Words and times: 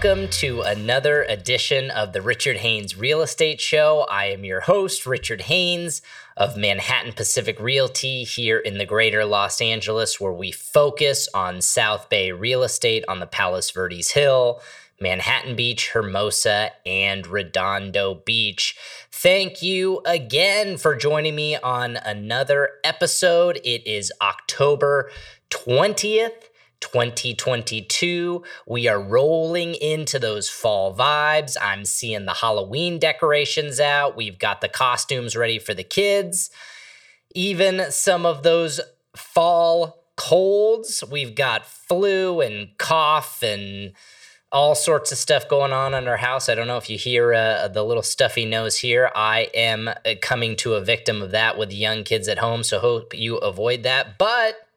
welcome 0.00 0.28
to 0.28 0.60
another 0.60 1.24
edition 1.24 1.90
of 1.90 2.12
the 2.12 2.22
Richard 2.22 2.58
Haynes 2.58 2.96
Real 2.96 3.20
Estate 3.20 3.60
Show. 3.60 4.06
I 4.08 4.26
am 4.26 4.44
your 4.44 4.60
host, 4.60 5.06
Richard 5.06 5.40
Haynes 5.40 6.02
of 6.36 6.56
Manhattan 6.56 7.14
Pacific 7.14 7.58
Realty 7.58 8.22
here 8.22 8.60
in 8.60 8.78
the 8.78 8.86
greater 8.86 9.24
Los 9.24 9.60
Angeles, 9.60 10.20
where 10.20 10.32
we 10.32 10.52
focus 10.52 11.28
on 11.34 11.60
South 11.60 12.08
Bay 12.08 12.30
real 12.30 12.62
estate 12.62 13.04
on 13.08 13.18
the 13.18 13.26
Palos 13.26 13.72
Verdes 13.72 14.12
Hill, 14.12 14.60
Manhattan 15.00 15.56
Beach, 15.56 15.90
Hermosa, 15.90 16.70
and 16.86 17.26
Redondo 17.26 18.22
Beach. 18.24 18.76
Thank 19.10 19.62
you 19.62 20.00
again 20.06 20.76
for 20.76 20.94
joining 20.94 21.34
me 21.34 21.56
on 21.56 21.96
another 21.96 22.70
episode. 22.84 23.58
It 23.64 23.84
is 23.84 24.12
October 24.22 25.10
20th. 25.50 26.47
2022. 26.80 28.42
We 28.66 28.88
are 28.88 29.00
rolling 29.00 29.74
into 29.74 30.18
those 30.18 30.48
fall 30.48 30.94
vibes. 30.94 31.56
I'm 31.60 31.84
seeing 31.84 32.24
the 32.24 32.34
Halloween 32.34 32.98
decorations 32.98 33.80
out. 33.80 34.16
We've 34.16 34.38
got 34.38 34.60
the 34.60 34.68
costumes 34.68 35.36
ready 35.36 35.58
for 35.58 35.74
the 35.74 35.84
kids. 35.84 36.50
Even 37.34 37.90
some 37.90 38.24
of 38.24 38.42
those 38.42 38.80
fall 39.16 40.04
colds. 40.16 41.04
We've 41.10 41.34
got 41.34 41.64
flu 41.64 42.40
and 42.40 42.76
cough 42.78 43.42
and 43.42 43.92
all 44.50 44.74
sorts 44.74 45.12
of 45.12 45.18
stuff 45.18 45.48
going 45.48 45.72
on 45.72 45.94
in 45.94 46.08
our 46.08 46.16
house. 46.16 46.48
I 46.48 46.54
don't 46.54 46.66
know 46.66 46.78
if 46.78 46.88
you 46.88 46.96
hear 46.96 47.34
uh, 47.34 47.68
the 47.68 47.84
little 47.84 48.02
stuffy 48.02 48.44
nose 48.44 48.78
here. 48.78 49.10
I 49.14 49.48
am 49.54 49.88
uh, 49.88 49.94
coming 50.22 50.56
to 50.56 50.74
a 50.74 50.80
victim 50.80 51.22
of 51.22 51.32
that 51.32 51.58
with 51.58 51.72
young 51.72 52.02
kids 52.04 52.28
at 52.28 52.38
home, 52.38 52.62
so 52.62 52.78
hope 52.78 53.16
you 53.16 53.36
avoid 53.36 53.82
that. 53.82 54.18
But 54.18 54.67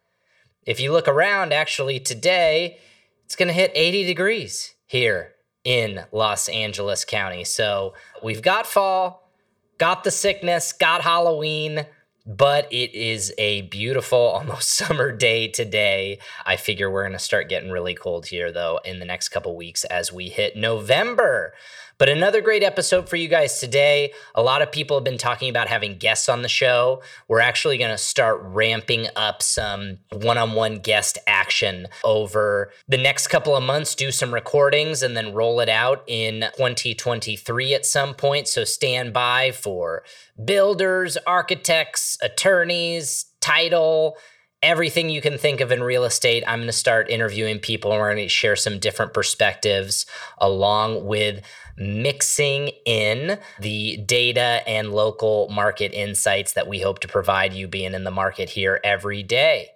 if 0.65 0.79
you 0.79 0.91
look 0.91 1.07
around, 1.07 1.53
actually, 1.53 1.99
today, 1.99 2.77
it's 3.25 3.35
going 3.35 3.47
to 3.47 3.53
hit 3.53 3.71
80 3.73 4.05
degrees 4.05 4.73
here 4.85 5.33
in 5.63 6.03
Los 6.11 6.49
Angeles 6.49 7.05
County. 7.05 7.43
So 7.43 7.93
we've 8.23 8.41
got 8.41 8.67
fall, 8.67 9.31
got 9.77 10.03
the 10.03 10.11
sickness, 10.11 10.73
got 10.73 11.01
Halloween, 11.01 11.85
but 12.25 12.71
it 12.71 12.93
is 12.93 13.33
a 13.37 13.63
beautiful, 13.63 14.19
almost 14.35 14.69
summer 14.69 15.11
day 15.11 15.47
today. 15.47 16.19
I 16.45 16.57
figure 16.57 16.89
we're 16.89 17.03
going 17.03 17.13
to 17.13 17.19
start 17.19 17.49
getting 17.49 17.71
really 17.71 17.95
cold 17.95 18.27
here, 18.27 18.51
though, 18.51 18.79
in 18.85 18.99
the 18.99 19.05
next 19.05 19.29
couple 19.29 19.55
weeks 19.55 19.83
as 19.85 20.11
we 20.11 20.29
hit 20.29 20.55
November. 20.55 21.53
But 22.01 22.09
another 22.09 22.41
great 22.41 22.63
episode 22.63 23.07
for 23.07 23.15
you 23.15 23.27
guys 23.27 23.59
today. 23.59 24.13
A 24.33 24.41
lot 24.41 24.63
of 24.63 24.71
people 24.71 24.97
have 24.97 25.03
been 25.03 25.19
talking 25.19 25.51
about 25.51 25.67
having 25.67 25.99
guests 25.99 26.29
on 26.29 26.41
the 26.41 26.49
show. 26.49 27.03
We're 27.27 27.41
actually 27.41 27.77
going 27.77 27.91
to 27.91 27.97
start 27.99 28.41
ramping 28.41 29.05
up 29.15 29.43
some 29.43 29.99
one 30.11 30.39
on 30.39 30.53
one 30.53 30.79
guest 30.79 31.19
action 31.27 31.85
over 32.03 32.71
the 32.87 32.97
next 32.97 33.27
couple 33.27 33.55
of 33.55 33.61
months, 33.61 33.93
do 33.93 34.09
some 34.09 34.33
recordings, 34.33 35.03
and 35.03 35.15
then 35.15 35.35
roll 35.35 35.59
it 35.59 35.69
out 35.69 36.03
in 36.07 36.45
2023 36.57 37.75
at 37.75 37.85
some 37.85 38.15
point. 38.15 38.47
So 38.47 38.63
stand 38.63 39.13
by 39.13 39.51
for 39.51 40.01
builders, 40.43 41.17
architects, 41.27 42.17
attorneys, 42.23 43.25
title 43.41 44.17
everything 44.63 45.09
you 45.09 45.21
can 45.21 45.37
think 45.37 45.59
of 45.59 45.71
in 45.71 45.81
real 45.81 46.03
estate. 46.03 46.43
I'm 46.45 46.59
going 46.59 46.67
to 46.67 46.73
start 46.73 47.09
interviewing 47.09 47.59
people 47.59 47.91
and 47.91 47.99
we're 47.99 48.13
going 48.13 48.25
to 48.25 48.29
share 48.29 48.55
some 48.55 48.77
different 48.77 49.13
perspectives 49.13 50.05
along 50.37 51.05
with 51.05 51.41
mixing 51.81 52.69
in 52.85 53.39
the 53.59 53.97
data 53.97 54.61
and 54.67 54.93
local 54.93 55.49
market 55.49 55.91
insights 55.93 56.53
that 56.53 56.67
we 56.67 56.79
hope 56.79 56.99
to 56.99 57.07
provide 57.07 57.53
you 57.53 57.67
being 57.67 57.93
in 57.93 58.03
the 58.03 58.11
market 58.11 58.51
here 58.51 58.79
every 58.83 59.23
day. 59.23 59.69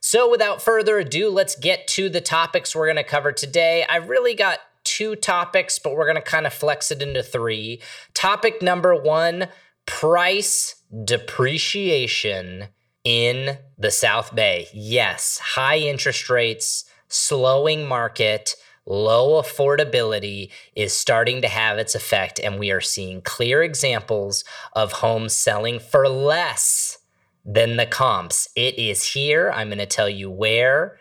So, 0.00 0.30
without 0.30 0.62
further 0.62 0.98
ado, 0.98 1.28
let's 1.28 1.56
get 1.56 1.86
to 1.88 2.08
the 2.08 2.22
topics 2.22 2.74
we're 2.74 2.86
going 2.86 2.96
to 2.96 3.04
cover 3.04 3.32
today. 3.32 3.84
I've 3.88 4.08
really 4.08 4.34
got 4.34 4.58
two 4.82 5.14
topics, 5.14 5.78
but 5.78 5.94
we're 5.94 6.06
going 6.06 6.16
to 6.16 6.22
kind 6.22 6.46
of 6.46 6.54
flex 6.54 6.90
it 6.90 7.02
into 7.02 7.22
three. 7.22 7.82
Topic 8.14 8.62
number 8.62 8.94
one 8.94 9.48
price 9.84 10.76
depreciation 11.04 12.68
in 13.04 13.58
the 13.78 13.90
South 13.90 14.34
Bay. 14.34 14.68
Yes, 14.72 15.38
high 15.38 15.78
interest 15.78 16.30
rates, 16.30 16.84
slowing 17.08 17.86
market 17.86 18.56
low 18.86 19.40
affordability 19.40 20.50
is 20.74 20.96
starting 20.96 21.42
to 21.42 21.48
have 21.48 21.78
its 21.78 21.94
effect, 21.94 22.40
and 22.40 22.58
we 22.58 22.70
are 22.70 22.80
seeing 22.80 23.22
clear 23.22 23.62
examples 23.62 24.44
of 24.74 24.92
homes 24.92 25.34
selling 25.34 25.78
for 25.78 26.08
less 26.08 26.98
than 27.44 27.76
the 27.76 27.86
comps. 27.86 28.48
It 28.56 28.78
is 28.78 29.12
here. 29.12 29.50
I'm 29.50 29.68
going 29.68 29.78
to 29.78 29.86
tell 29.86 30.08
you 30.08 30.30
where 30.30 30.98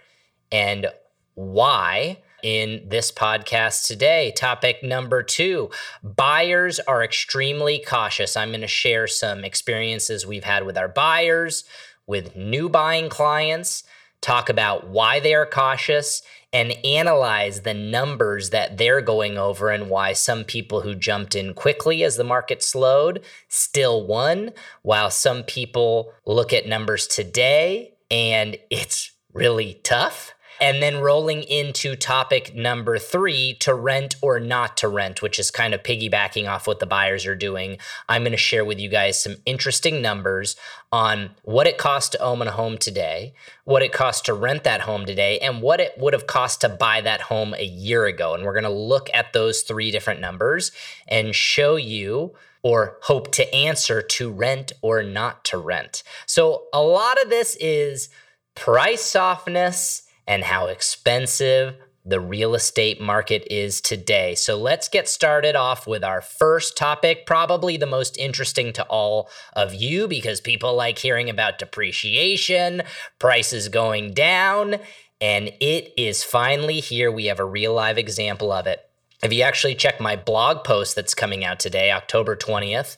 and 0.51 0.87
why 1.35 2.19
in 2.43 2.87
this 2.87 3.11
podcast 3.11 3.87
today. 3.87 4.31
Topic 4.35 4.83
number 4.83 5.23
two 5.23 5.69
buyers 6.03 6.79
are 6.79 7.03
extremely 7.03 7.83
cautious. 7.85 8.37
I'm 8.37 8.49
going 8.49 8.61
to 8.61 8.67
share 8.67 9.07
some 9.07 9.43
experiences 9.43 10.25
we've 10.25 10.43
had 10.43 10.65
with 10.65 10.77
our 10.77 10.87
buyers, 10.87 11.65
with 12.07 12.35
new 12.35 12.69
buying 12.69 13.09
clients, 13.09 13.83
talk 14.21 14.49
about 14.49 14.87
why 14.87 15.19
they 15.19 15.33
are 15.33 15.45
cautious 15.45 16.21
and 16.51 16.73
analyze 16.83 17.61
the 17.61 17.73
numbers 17.73 18.49
that 18.49 18.77
they're 18.77 19.01
going 19.01 19.37
over 19.37 19.69
and 19.69 19.89
why 19.89 20.13
some 20.13 20.43
people 20.43 20.81
who 20.81 20.95
jumped 20.95 21.35
in 21.35 21.53
quickly 21.53 22.03
as 22.03 22.17
the 22.17 22.23
market 22.23 22.63
slowed 22.63 23.23
still 23.47 24.05
won, 24.05 24.51
while 24.81 25.11
some 25.11 25.43
people 25.43 26.11
look 26.25 26.51
at 26.51 26.67
numbers 26.67 27.05
today 27.07 27.93
and 28.09 28.57
it's 28.69 29.11
really 29.33 29.79
tough 29.83 30.33
and 30.59 30.81
then 30.81 30.99
rolling 30.99 31.43
into 31.43 31.95
topic 31.95 32.53
number 32.55 32.97
three 32.97 33.55
to 33.59 33.73
rent 33.73 34.15
or 34.21 34.39
not 34.39 34.77
to 34.77 34.87
rent, 34.87 35.21
which 35.21 35.39
is 35.39 35.51
kind 35.51 35.73
of 35.73 35.83
piggybacking 35.83 36.49
off 36.49 36.67
what 36.67 36.79
the 36.79 36.85
buyers 36.85 37.25
are 37.25 37.35
doing. 37.35 37.77
I'm 38.07 38.23
going 38.23 38.31
to 38.31 38.37
share 38.37 38.65
with 38.65 38.79
you 38.79 38.89
guys 38.89 39.21
some 39.21 39.37
interesting 39.45 40.01
numbers 40.01 40.55
on 40.91 41.31
what 41.43 41.67
it 41.67 41.77
costs 41.77 42.09
to 42.09 42.19
own 42.19 42.41
a 42.41 42.51
home 42.51 42.77
today, 42.77 43.33
what 43.63 43.81
it 43.81 43.93
costs 43.93 44.23
to 44.23 44.33
rent 44.33 44.63
that 44.63 44.81
home 44.81 45.05
today, 45.05 45.39
and 45.39 45.61
what 45.61 45.79
it 45.79 45.93
would 45.97 46.13
have 46.13 46.27
cost 46.27 46.61
to 46.61 46.69
buy 46.69 47.01
that 47.01 47.21
home 47.21 47.53
a 47.53 47.65
year 47.65 48.05
ago. 48.05 48.33
And 48.33 48.43
we're 48.43 48.53
going 48.53 48.63
to 48.63 48.69
look 48.69 49.09
at 49.13 49.33
those 49.33 49.61
three 49.61 49.91
different 49.91 50.19
numbers 50.19 50.71
and 51.07 51.35
show 51.35 51.75
you 51.75 52.33
or 52.61 52.97
hope 53.03 53.31
to 53.31 53.53
answer 53.53 54.01
to 54.01 54.31
rent 54.31 54.73
or 54.81 55.01
not 55.03 55.45
to 55.45 55.57
rent. 55.57 56.03
So 56.25 56.65
a 56.73 56.81
lot 56.81 57.21
of 57.21 57.29
this 57.29 57.55
is 57.59 58.09
price 58.55 59.01
softness 59.01 60.08
and 60.29 60.43
how 60.43 60.67
expensive 60.67 61.75
the 62.05 62.19
real 62.19 62.55
estate 62.55 63.01
market 63.01 63.45
is 63.51 63.81
today. 63.81 64.35
So 64.35 64.55
let's 64.55 64.87
get 64.87 65.09
started 65.09 65.55
off 65.55 65.85
with 65.85 66.03
our 66.03 66.21
first 66.21 66.77
topic, 66.77 67.25
probably 67.25 67.75
the 67.75 67.85
most 67.85 68.17
interesting 68.17 68.71
to 68.73 68.83
all 68.83 69.29
of 69.53 69.73
you 69.73 70.07
because 70.07 70.39
people 70.39 70.75
like 70.75 70.97
hearing 70.97 71.29
about 71.29 71.59
depreciation, 71.59 72.83
prices 73.17 73.67
going 73.67 74.13
down, 74.13 74.77
and 75.19 75.51
it 75.59 75.93
is 75.97 76.23
finally 76.23 76.79
here. 76.79 77.11
We 77.11 77.25
have 77.25 77.39
a 77.39 77.45
real 77.45 77.73
live 77.73 77.97
example 77.97 78.51
of 78.51 78.65
it. 78.65 78.88
If 79.21 79.33
you 79.33 79.43
actually 79.43 79.75
check 79.75 79.99
my 79.99 80.15
blog 80.15 80.63
post 80.63 80.95
that's 80.95 81.13
coming 81.13 81.43
out 81.43 81.59
today, 81.59 81.91
October 81.91 82.37
20th 82.37 82.95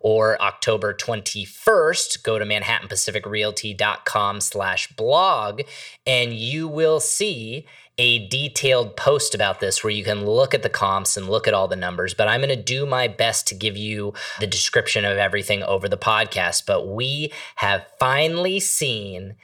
or 0.00 0.40
October 0.42 0.92
21st, 0.92 2.22
go 2.22 2.38
to 2.38 2.44
manhattanpacificrealty.com 2.44 4.40
slash 4.42 4.88
blog 4.88 5.62
and 6.06 6.34
you 6.34 6.68
will 6.68 7.00
see 7.00 7.66
a 7.96 8.26
detailed 8.28 8.96
post 8.96 9.34
about 9.34 9.60
this 9.60 9.82
where 9.82 9.90
you 9.90 10.04
can 10.04 10.26
look 10.26 10.52
at 10.52 10.62
the 10.62 10.68
comps 10.68 11.16
and 11.16 11.28
look 11.28 11.48
at 11.48 11.54
all 11.54 11.68
the 11.68 11.76
numbers. 11.76 12.12
But 12.12 12.28
I'm 12.28 12.40
going 12.40 12.50
to 12.50 12.62
do 12.62 12.84
my 12.84 13.08
best 13.08 13.46
to 13.48 13.54
give 13.54 13.76
you 13.76 14.12
the 14.40 14.46
description 14.46 15.04
of 15.04 15.16
everything 15.16 15.62
over 15.62 15.88
the 15.88 15.96
podcast. 15.96 16.66
But 16.66 16.86
we 16.86 17.32
have 17.56 17.86
finally 17.98 18.60
seen 18.60 19.36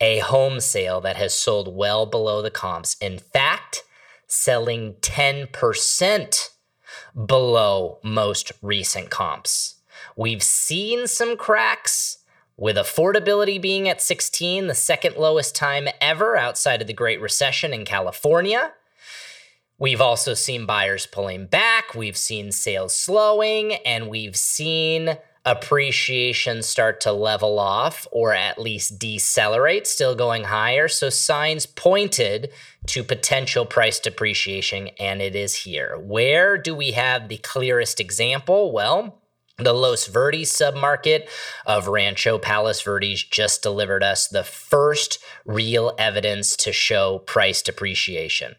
a 0.00 0.18
home 0.18 0.60
sale 0.60 1.00
that 1.00 1.16
has 1.16 1.34
sold 1.34 1.74
well 1.74 2.06
below 2.06 2.42
the 2.42 2.50
comps. 2.50 2.96
In 3.00 3.18
fact, 3.18 3.84
selling 4.32 4.94
10% 5.02 6.50
below 7.26 7.98
most 8.02 8.52
recent 8.62 9.10
comps. 9.10 9.76
We've 10.16 10.42
seen 10.42 11.06
some 11.06 11.36
cracks 11.36 12.18
with 12.56 12.76
affordability 12.76 13.60
being 13.60 13.90
at 13.90 14.00
16, 14.00 14.68
the 14.68 14.74
second 14.74 15.16
lowest 15.16 15.54
time 15.54 15.86
ever 16.00 16.36
outside 16.36 16.80
of 16.80 16.86
the 16.86 16.94
Great 16.94 17.20
Recession 17.20 17.74
in 17.74 17.84
California. 17.84 18.72
We've 19.78 20.00
also 20.00 20.32
seen 20.32 20.64
buyers 20.64 21.06
pulling 21.06 21.46
back, 21.46 21.94
we've 21.94 22.16
seen 22.16 22.52
sales 22.52 22.96
slowing, 22.96 23.74
and 23.84 24.08
we've 24.08 24.36
seen 24.36 25.18
appreciation 25.44 26.62
start 26.62 27.00
to 27.00 27.12
level 27.12 27.58
off 27.58 28.06
or 28.12 28.32
at 28.32 28.60
least 28.60 28.98
decelerate, 28.98 29.86
still 29.86 30.14
going 30.14 30.44
higher. 30.44 30.88
So 30.88 31.10
signs 31.10 31.66
pointed 31.66 32.52
to 32.86 33.02
potential 33.02 33.64
price 33.64 33.98
depreciation, 33.98 34.88
and 34.98 35.20
it 35.20 35.34
is 35.34 35.54
here. 35.54 35.98
Where 35.98 36.56
do 36.58 36.74
we 36.74 36.92
have 36.92 37.28
the 37.28 37.38
clearest 37.38 38.00
example? 38.00 38.72
Well, 38.72 39.18
the 39.58 39.72
Los 39.72 40.06
Verdes 40.06 40.50
submarket 40.50 41.28
of 41.66 41.86
Rancho 41.86 42.38
Palos 42.38 42.80
Verdes 42.80 43.22
just 43.22 43.62
delivered 43.62 44.02
us 44.02 44.26
the 44.26 44.42
first 44.42 45.18
real 45.44 45.94
evidence 45.98 46.56
to 46.56 46.72
show 46.72 47.18
price 47.18 47.62
depreciation. 47.62 48.56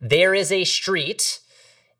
There 0.00 0.34
is 0.34 0.52
a 0.52 0.64
street 0.64 1.40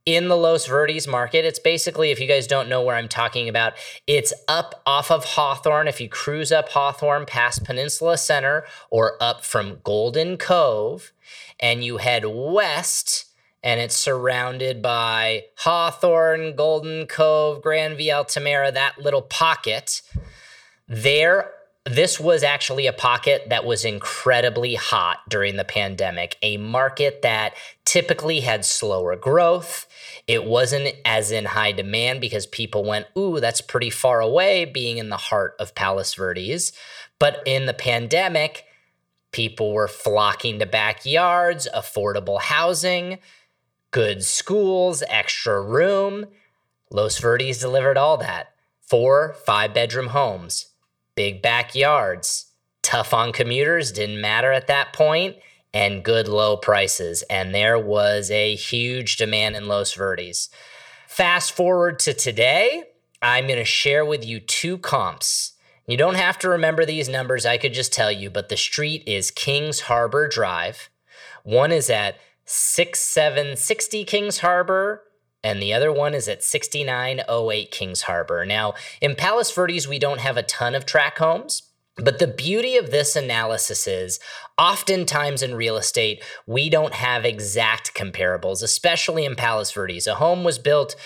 in 0.07 0.29
the 0.29 0.37
Los 0.37 0.67
Verdes 0.67 1.09
market. 1.09 1.45
It's 1.45 1.59
basically, 1.59 2.13
if 2.13 2.21
you 2.21 2.29
guys 2.29 2.47
don't 2.47 2.69
know 2.69 2.81
where 2.81 2.97
I'm 2.97 3.09
talking 3.09 3.49
about, 3.49 3.75
it's 4.07 4.33
up 4.47 4.81
off 4.87 5.11
of 5.11 5.25
Hawthorne. 5.25 5.89
If 5.89 6.01
you 6.01 6.09
cruise 6.09 6.53
up 6.53 6.69
Hawthorne 6.71 7.27
past 7.27 7.65
Peninsula 7.65 8.17
Center 8.17 8.65
or 8.89 9.21
up 9.21 9.45
from 9.45 9.81
Golden 9.83 10.39
Cove 10.39 11.13
and 11.59 11.85
you 11.85 11.97
head 11.99 12.25
west, 12.25 13.25
and 13.65 13.81
it's 13.81 13.97
surrounded 13.97 14.81
by 14.81 15.47
Hawthorne, 15.59 16.55
Golden 16.55 17.07
Cove, 17.07 17.61
Grand 17.61 17.97
Via 17.97 18.19
Altamira, 18.19 18.71
that 18.71 19.01
little 19.01 19.23
pocket. 19.23 20.03
There 20.87 21.51
this 21.87 22.19
was 22.19 22.43
actually 22.43 22.89
a 22.89 22.93
pocket 22.93 23.47
that 23.49 23.65
was 23.65 23.85
incredibly 23.85 24.75
hot 24.75 25.19
during 25.29 25.57
the 25.57 25.65
pandemic, 25.65 26.37
a 26.43 26.57
market 26.57 27.23
that 27.23 27.55
typically 27.85 28.41
had 28.41 28.65
slower 28.65 29.15
growth. 29.15 29.87
It 30.27 30.45
wasn't 30.45 30.97
as 31.05 31.31
in 31.31 31.45
high 31.45 31.71
demand 31.71 32.21
because 32.21 32.47
people 32.47 32.85
went, 32.85 33.07
Ooh, 33.17 33.39
that's 33.39 33.61
pretty 33.61 33.91
far 33.91 34.21
away, 34.21 34.65
being 34.65 34.99
in 34.99 35.11
the 35.11 35.17
heart 35.17 35.55
of 35.61 35.77
Palos 35.77 36.15
Verdes. 36.15 36.73
But 37.21 37.41
in 37.47 37.67
the 37.67 37.75
pandemic, 37.75 38.65
people 39.31 39.73
were 39.73 39.89
flocking 39.89 40.59
to 40.59 40.67
backyards, 40.67 41.69
affordable 41.73 42.41
housing, 42.41 43.19
good 43.93 44.25
schools, 44.25 45.05
extra 45.09 45.63
room. 45.63 46.27
Los 46.91 47.19
Verdes 47.19 47.59
delivered 47.59 47.97
all 47.97 48.17
that. 48.17 48.49
Four 48.81 49.35
five 49.45 49.73
bedroom 49.73 50.09
homes 50.09 50.67
big 51.17 51.43
backyards, 51.43 52.53
tough 52.83 53.13
on 53.13 53.33
commuters, 53.33 53.91
didn't 53.91 54.21
matter 54.21 54.53
at 54.53 54.69
that 54.69 54.93
point, 54.93 55.37
and 55.75 56.05
good 56.05 56.29
low 56.29 56.57
prices. 56.57 57.23
And 57.29 57.55
there 57.55 57.79
was 57.79 58.31
a 58.31 58.55
huge 58.55 59.17
demand 59.17 59.57
in 59.57 59.67
Los 59.67 59.93
Verdes. 59.95 60.49
Fast 61.09 61.53
forward 61.53 61.99
to 62.01 62.15
today, 62.15 62.85
I'm 63.21 63.47
going 63.47 63.59
to 63.59 63.65
share 63.65 64.05
with 64.05 64.25
you 64.25 64.39
two 64.39 64.79
comps. 64.79 65.55
You 65.87 65.97
don't 65.97 66.17
have 66.17 66.39
to 66.41 66.49
remember 66.49 66.85
these 66.85 67.09
numbers, 67.09 67.47
I 67.47 67.59
could 67.59 67.73
just 67.73 67.93
tell 67.93 68.13
you, 68.13 68.29
but 68.31 68.49
the 68.49 68.57
street 68.57 69.03
is 69.07 69.31
Kings 69.31 69.81
Harbor 69.81 70.29
Drive. 70.29 70.91
One 71.43 71.73
is 71.73 71.89
at 71.91 72.17
6760 72.45 74.05
Kings 74.05 74.39
Harbor, 74.39 75.03
and 75.47 75.63
the 75.63 75.73
other 75.73 75.93
one 75.93 76.13
is 76.13 76.27
at 76.27 76.43
6908 76.43 77.71
Kings 77.71 78.03
Harbor. 78.03 78.45
Now, 78.45 78.75
in 79.01 79.15
Palos 79.15 79.53
Verdes, 79.53 79.87
we 79.87 80.01
don't 80.01 80.19
have 80.19 80.37
a 80.37 80.43
ton 80.43 80.75
of 80.75 80.85
track 80.85 81.19
homes. 81.19 81.63
But 81.97 82.19
the 82.19 82.27
beauty 82.27 82.77
of 82.77 82.91
this 82.91 83.15
analysis 83.15 83.87
is 83.87 84.19
oftentimes 84.59 85.43
in 85.43 85.55
real 85.55 85.77
estate, 85.77 86.23
we 86.47 86.69
don't 86.69 86.93
have 86.93 87.25
exact 87.25 87.95
comparables, 87.95 88.63
especially 88.63 89.25
in 89.25 89.37
Palos 89.37 89.71
Verdes. 89.71 90.09
A 90.09 90.17
home 90.17 90.43
was 90.43 90.59
built 90.59 90.97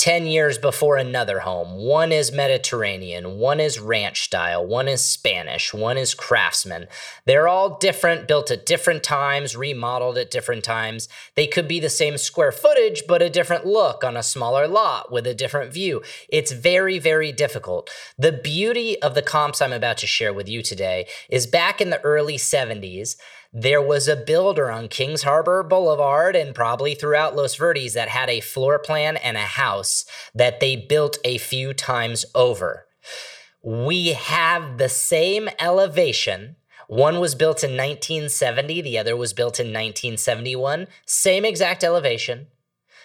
10 0.00 0.26
years 0.26 0.56
before 0.56 0.96
another 0.96 1.40
home. 1.40 1.76
One 1.76 2.10
is 2.10 2.32
Mediterranean, 2.32 3.38
one 3.38 3.60
is 3.60 3.78
ranch 3.78 4.22
style, 4.22 4.66
one 4.66 4.88
is 4.88 5.04
Spanish, 5.04 5.74
one 5.74 5.98
is 5.98 6.14
craftsman. 6.14 6.86
They're 7.26 7.46
all 7.46 7.76
different, 7.76 8.26
built 8.26 8.50
at 8.50 8.64
different 8.64 9.02
times, 9.02 9.54
remodeled 9.54 10.16
at 10.16 10.30
different 10.30 10.64
times. 10.64 11.10
They 11.34 11.46
could 11.46 11.68
be 11.68 11.80
the 11.80 11.90
same 11.90 12.16
square 12.16 12.50
footage, 12.50 13.02
but 13.06 13.20
a 13.20 13.28
different 13.28 13.66
look 13.66 14.02
on 14.02 14.16
a 14.16 14.22
smaller 14.22 14.66
lot 14.66 15.12
with 15.12 15.26
a 15.26 15.34
different 15.34 15.70
view. 15.70 16.00
It's 16.30 16.50
very, 16.50 16.98
very 16.98 17.30
difficult. 17.30 17.90
The 18.16 18.32
beauty 18.32 18.98
of 19.02 19.14
the 19.14 19.20
comps 19.20 19.60
I'm 19.60 19.74
about 19.74 19.98
to 19.98 20.06
share 20.06 20.32
with 20.32 20.48
you 20.48 20.62
today 20.62 21.08
is 21.28 21.46
back 21.46 21.78
in 21.78 21.90
the 21.90 22.00
early 22.00 22.38
70s 22.38 23.16
there 23.52 23.82
was 23.82 24.06
a 24.06 24.16
builder 24.16 24.70
on 24.70 24.88
Kings 24.88 25.24
Harbor 25.24 25.62
Boulevard 25.64 26.36
and 26.36 26.54
probably 26.54 26.94
throughout 26.94 27.34
Los 27.34 27.56
Verdes 27.56 27.94
that 27.94 28.08
had 28.08 28.30
a 28.30 28.40
floor 28.40 28.78
plan 28.78 29.16
and 29.16 29.36
a 29.36 29.40
house 29.40 30.04
that 30.34 30.60
they 30.60 30.76
built 30.76 31.18
a 31.24 31.38
few 31.38 31.72
times 31.72 32.24
over. 32.34 32.86
We 33.62 34.12
have 34.12 34.78
the 34.78 34.88
same 34.88 35.48
elevation. 35.58 36.56
One 36.86 37.18
was 37.18 37.34
built 37.34 37.64
in 37.64 37.70
1970, 37.70 38.82
the 38.82 38.98
other 38.98 39.16
was 39.16 39.32
built 39.32 39.58
in 39.58 39.66
1971. 39.66 40.86
Same 41.04 41.44
exact 41.44 41.82
elevation, 41.82 42.46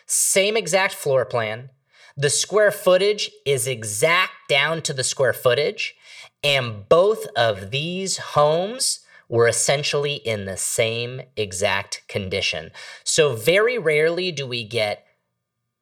same 0.06 0.56
exact 0.56 0.94
floor 0.94 1.26
plan. 1.26 1.72
The 2.16 2.30
square 2.30 2.72
footage 2.72 3.32
is 3.46 3.68
exact 3.68 4.48
down 4.48 4.82
to 4.84 4.94
the 4.94 5.04
square 5.04 5.34
footage. 5.34 5.96
And 6.44 6.88
both 6.88 7.26
of 7.36 7.72
these 7.72 8.18
homes 8.18 9.05
were 9.28 9.48
essentially 9.48 10.16
in 10.16 10.46
the 10.46 10.58
same 10.58 11.22
exact 11.36 12.04
condition. 12.08 12.72
So, 13.04 13.36
very 13.36 13.78
rarely 13.78 14.32
do 14.32 14.46
we 14.46 14.64
get 14.64 15.06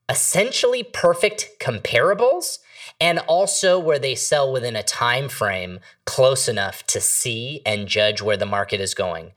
essentially 0.10 0.84
perfect 0.84 1.51
comparables 1.60 2.60
and 3.00 3.19
also 3.19 3.80
where 3.80 4.00
they 4.00 4.16
sell 4.16 4.51
within 4.51 4.75
a 4.75 4.84
time 4.84 5.30
frame 5.30 5.80
close 6.06 6.48
enough 6.48 6.86
to 6.88 7.01
see 7.01 7.62
and 7.66 7.88
judge 7.88 8.22
where 8.22 8.38
the 8.38 8.45
market 8.45 8.80
is 8.80 8.94
going. 8.94 9.31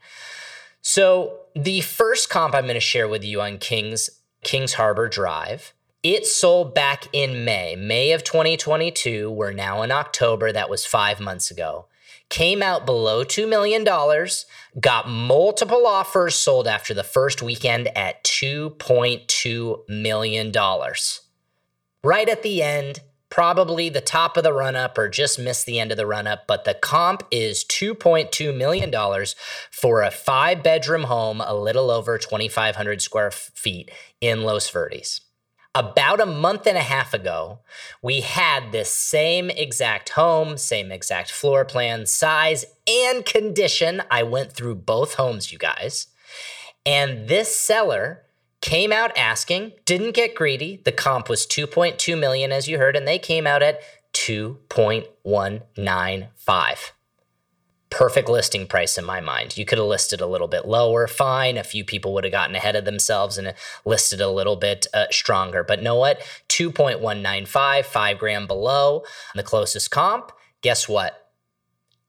So, 0.81 1.39
the 1.55 1.81
first 1.81 2.29
comp 2.29 2.53
I'm 2.53 2.63
going 2.63 2.75
to 2.75 2.79
share 2.79 3.07
with 3.07 3.23
you 3.23 3.41
on 3.41 3.57
Kings 3.57 4.09
Kings 4.43 4.73
Harbor 4.73 5.09
Drive 5.09 5.73
it 6.03 6.25
sold 6.25 6.73
back 6.73 7.07
in 7.13 7.45
May, 7.45 7.75
May 7.75 8.11
of 8.11 8.23
2022. 8.23 9.29
We're 9.31 9.51
now 9.51 9.81
in 9.81 9.91
October. 9.91 10.51
That 10.51 10.69
was 10.69 10.85
five 10.85 11.19
months 11.19 11.51
ago 11.51 11.87
came 12.29 12.61
out 12.61 12.85
below 12.85 13.23
$2 13.23 13.47
million, 13.47 13.83
got 14.79 15.09
multiple 15.09 15.87
offers 15.87 16.35
sold 16.35 16.67
after 16.67 16.93
the 16.93 17.03
first 17.03 17.41
weekend 17.41 17.87
at 17.97 18.23
$2.2 18.23 19.89
million. 19.89 20.53
Right 22.03 22.29
at 22.29 22.43
the 22.43 22.61
end, 22.61 22.99
probably 23.29 23.89
the 23.89 24.01
top 24.01 24.37
of 24.37 24.43
the 24.43 24.53
run 24.53 24.75
up 24.75 24.97
or 24.97 25.09
just 25.09 25.39
missed 25.39 25.65
the 25.65 25.79
end 25.79 25.91
of 25.91 25.97
the 25.97 26.05
run 26.05 26.27
up, 26.27 26.47
but 26.47 26.63
the 26.63 26.73
comp 26.73 27.23
is 27.31 27.63
$2.2 27.65 28.55
million 28.55 29.25
for 29.71 30.01
a 30.01 30.11
five 30.11 30.63
bedroom 30.63 31.03
home, 31.03 31.41
a 31.41 31.53
little 31.53 31.91
over 31.91 32.17
2,500 32.17 33.01
square 33.01 33.31
feet 33.31 33.91
in 34.21 34.43
Los 34.43 34.69
Verdes 34.69 35.21
about 35.77 36.19
a 36.19 36.25
month 36.25 36.65
and 36.65 36.75
a 36.75 36.81
half 36.81 37.13
ago, 37.13 37.59
we 38.01 38.21
had 38.21 38.71
this 38.71 38.89
same 38.89 39.51
exact 39.51 40.09
home, 40.09 40.57
same 40.57 40.91
exact 40.91 41.31
floor 41.31 41.63
plan, 41.65 42.07
size, 42.07 42.65
and 42.87 43.23
condition. 43.23 44.01
I 44.09 44.23
went 44.23 44.53
through 44.53 44.73
both 44.75 45.13
homes, 45.13 45.51
you 45.51 45.59
guys. 45.59 46.07
And 46.83 47.27
this 47.27 47.55
seller 47.55 48.23
came 48.59 48.91
out 48.91 49.15
asking, 49.15 49.73
didn't 49.85 50.15
get 50.15 50.33
greedy. 50.33 50.81
The 50.83 50.91
comp 50.91 51.29
was 51.29 51.45
2.2 51.45 52.19
million 52.19 52.51
as 52.51 52.67
you 52.67 52.79
heard 52.79 52.95
and 52.95 53.07
they 53.07 53.19
came 53.19 53.45
out 53.45 53.61
at 53.61 53.79
2.195 54.13 56.91
perfect 57.89 58.29
listing 58.29 58.67
price 58.67 58.97
in 58.97 59.05
my 59.05 59.21
mind. 59.21 59.57
You 59.57 59.65
could 59.65 59.77
have 59.77 59.87
listed 59.87 60.19
a 60.19 60.27
little 60.27 60.47
bit 60.47 60.67
lower, 60.67 61.07
fine. 61.07 61.57
A 61.57 61.63
few 61.63 61.85
people 61.85 62.13
would 62.13 62.23
have 62.23 62.31
gotten 62.31 62.55
ahead 62.55 62.75
of 62.75 62.85
themselves 62.85 63.37
and 63.37 63.53
listed 63.85 64.19
a 64.19 64.29
little 64.29 64.55
bit 64.55 64.87
uh, 64.93 65.05
stronger. 65.09 65.63
But 65.63 65.81
know 65.81 65.95
what? 65.95 66.21
2.195, 66.49 67.85
five 67.85 68.19
grand 68.19 68.47
below 68.47 69.03
the 69.35 69.43
closest 69.43 69.91
comp. 69.91 70.31
Guess 70.61 70.89
what? 70.89 71.29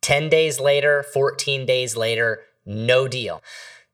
10 0.02 0.28
days 0.28 0.58
later, 0.58 1.02
14 1.02 1.66
days 1.66 1.97
later, 1.97 2.42
no 2.64 3.08
deal. 3.08 3.42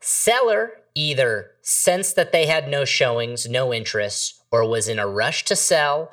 Seller 0.00 0.72
either 0.94 1.50
sensed 1.62 2.16
that 2.16 2.32
they 2.32 2.46
had 2.46 2.68
no 2.68 2.84
showings, 2.84 3.48
no 3.48 3.72
interest, 3.72 4.42
or 4.50 4.68
was 4.68 4.88
in 4.88 4.98
a 4.98 5.06
rush 5.06 5.44
to 5.46 5.56
sell 5.56 6.10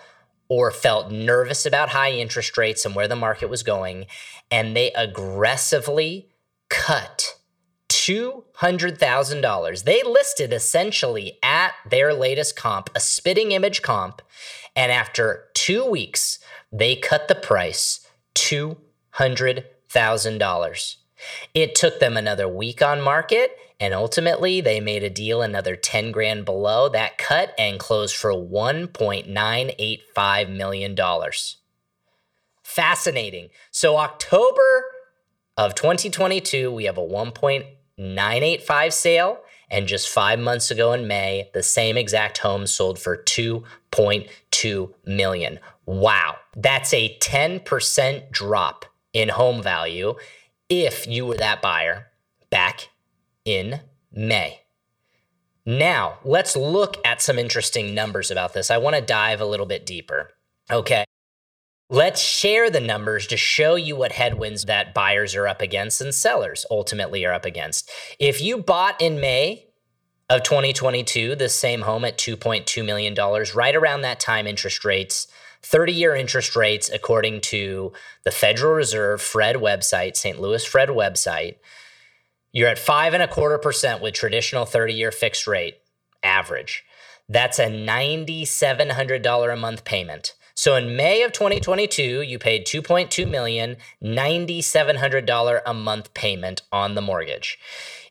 or 0.51 0.70
felt 0.70 1.10
nervous 1.10 1.65
about 1.65 1.88
high 1.88 2.12
interest 2.12 2.58
rates 2.58 2.84
and 2.84 2.93
where 2.93 3.08
the 3.08 3.15
market 3.15 3.50
was 3.50 3.63
going, 3.63 4.05
and 4.51 4.75
they 4.75 4.91
aggressively 4.91 6.27
cut 6.70 7.38
$200,000. 7.88 9.84
They 9.86 10.03
listed 10.03 10.51
essentially 10.51 11.39
at 11.41 11.72
their 11.89 12.13
latest 12.13 12.58
comp, 12.58 12.89
a 12.93 13.00
spitting 13.00 13.53
image 13.53 13.81
comp, 13.81 14.22
and 14.75 14.91
after 14.91 15.46
two 15.53 15.86
weeks, 15.86 16.38
they 16.70 16.98
cut 16.98 17.29
the 17.29 17.36
price 17.36 18.05
$200,000. 18.36 20.96
It 21.53 21.75
took 21.75 22.01
them 22.01 22.17
another 22.17 22.50
week 22.50 22.81
on 22.81 23.00
market 23.00 23.55
and 23.81 23.93
ultimately, 23.95 24.61
they 24.61 24.79
made 24.79 25.03
a 25.03 25.09
deal 25.09 25.41
another 25.41 25.75
10 25.75 26.11
grand 26.11 26.45
below 26.45 26.88
that 26.89 27.17
cut 27.17 27.55
and 27.57 27.79
closed 27.79 28.15
for 28.15 28.31
$1.985 28.31 30.55
million. 30.55 30.95
Fascinating. 32.61 33.50
So, 33.71 33.97
October 33.97 34.83
of 35.57 35.73
2022, 35.73 36.71
we 36.71 36.83
have 36.83 37.00
a 37.00 37.01
1.985 37.01 38.93
sale. 38.93 39.39
And 39.71 39.88
just 39.88 40.09
five 40.09 40.38
months 40.38 40.69
ago 40.69 40.93
in 40.93 41.07
May, 41.07 41.50
the 41.55 41.63
same 41.63 41.97
exact 41.97 42.38
home 42.38 42.67
sold 42.67 43.00
for 43.00 43.17
2.2 43.17 44.93
million. 45.07 45.59
Wow. 45.88 46.35
That's 46.55 46.93
a 46.93 47.17
10% 47.17 48.29
drop 48.29 48.85
in 49.11 49.29
home 49.29 49.63
value 49.63 50.13
if 50.69 51.07
you 51.07 51.25
were 51.25 51.38
that 51.38 51.63
buyer 51.63 52.09
back 52.51 52.90
in 53.45 53.81
May. 54.12 54.62
Now, 55.65 56.17
let's 56.24 56.55
look 56.55 56.98
at 57.05 57.21
some 57.21 57.38
interesting 57.38 57.93
numbers 57.93 58.31
about 58.31 58.53
this. 58.53 58.71
I 58.71 58.77
want 58.77 58.95
to 58.95 59.01
dive 59.01 59.41
a 59.41 59.45
little 59.45 59.65
bit 59.65 59.86
deeper. 59.86 60.31
Okay. 60.69 61.05
Let's 61.89 62.21
share 62.21 62.69
the 62.69 62.79
numbers 62.79 63.27
to 63.27 63.38
show 63.38 63.75
you 63.75 63.95
what 63.95 64.13
headwinds 64.13 64.65
that 64.65 64.93
buyers 64.93 65.36
are 65.36 65.48
up 65.48 65.62
against 65.62 66.00
and 66.01 66.15
sellers 66.15 66.65
ultimately 66.71 67.25
are 67.25 67.33
up 67.33 67.45
against. 67.45 67.89
If 68.17 68.41
you 68.41 68.57
bought 68.57 69.00
in 69.01 69.19
May 69.19 69.67
of 70.29 70.43
2022 70.43 71.36
the 71.36 71.50
same 71.50 71.81
home 71.81 72.05
at 72.05 72.17
$2.2 72.17 72.86
million, 72.86 73.13
right 73.53 73.75
around 73.75 74.01
that 74.01 74.21
time, 74.21 74.48
interest 74.48 74.86
rates 74.86 75.27
30 75.63 75.93
year 75.93 76.15
interest 76.15 76.55
rates, 76.55 76.89
according 76.89 77.41
to 77.41 77.91
the 78.24 78.31
Federal 78.31 78.74
Reserve 78.74 79.21
Fred 79.21 79.57
website, 79.57 80.15
St. 80.15 80.39
Louis 80.39 80.65
Fred 80.65 80.89
website, 80.89 81.57
you're 82.51 82.70
at 82.70 82.79
five 82.79 83.13
and 83.13 83.24
a 83.24 83.27
quarter 83.27 83.58
percent 83.58 84.01
with 84.01 84.13
traditional 84.13 84.65
30 84.65 84.93
year 84.93 85.12
fixed 85.12 85.48
rate 85.48 85.77
average. 86.24 86.84
That's 87.29 87.60
a 87.60 87.67
$9,700 87.67 89.53
a 89.53 89.55
month 89.55 89.86
payment. 89.86 90.34
So 90.53 90.75
in 90.75 90.96
May 90.96 91.24
of 91.24 91.31
2022, 91.31 92.22
you 92.22 92.38
paid 92.38 92.65
2.2 92.65 93.29
million, 93.29 93.77
$9,700 94.03 95.62
a 95.65 95.74
month 95.74 96.13
payment 96.13 96.62
on 96.72 96.96
the 96.96 97.01
mortgage. 97.01 97.58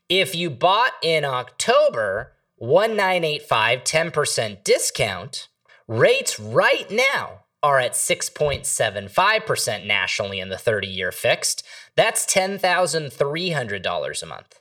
If 0.09 0.35
you 0.35 0.51
bought 0.51 0.93
in 1.03 1.25
October, 1.25 2.33
1985 2.57 3.85
10% 3.85 4.65
discount, 4.65 5.49
Rates 5.91 6.39
right 6.39 6.89
now 6.89 7.41
are 7.63 7.79
at 7.79 7.93
6.75% 7.93 9.87
nationally 9.87 10.41
in 10.41 10.49
the 10.49 10.59
30 10.59 10.89
year 10.89 11.13
fixed. 11.13 11.63
That's 11.95 12.25
$10,300 12.27 14.23
a 14.23 14.27
month. 14.27 14.61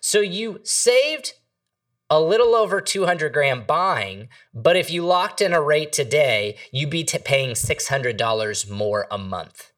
So 0.00 0.20
you 0.20 0.60
saved 0.62 1.32
a 2.08 2.20
little 2.20 2.54
over 2.54 2.80
200 2.80 3.32
grand 3.32 3.66
buying, 3.66 4.28
but 4.54 4.76
if 4.76 4.90
you 4.90 5.04
locked 5.04 5.40
in 5.40 5.52
a 5.52 5.60
rate 5.60 5.92
today, 5.92 6.56
you'd 6.70 6.90
be 6.90 7.02
t- 7.02 7.18
paying 7.18 7.50
$600 7.50 8.70
more 8.70 9.08
a 9.10 9.18
month. 9.18 9.72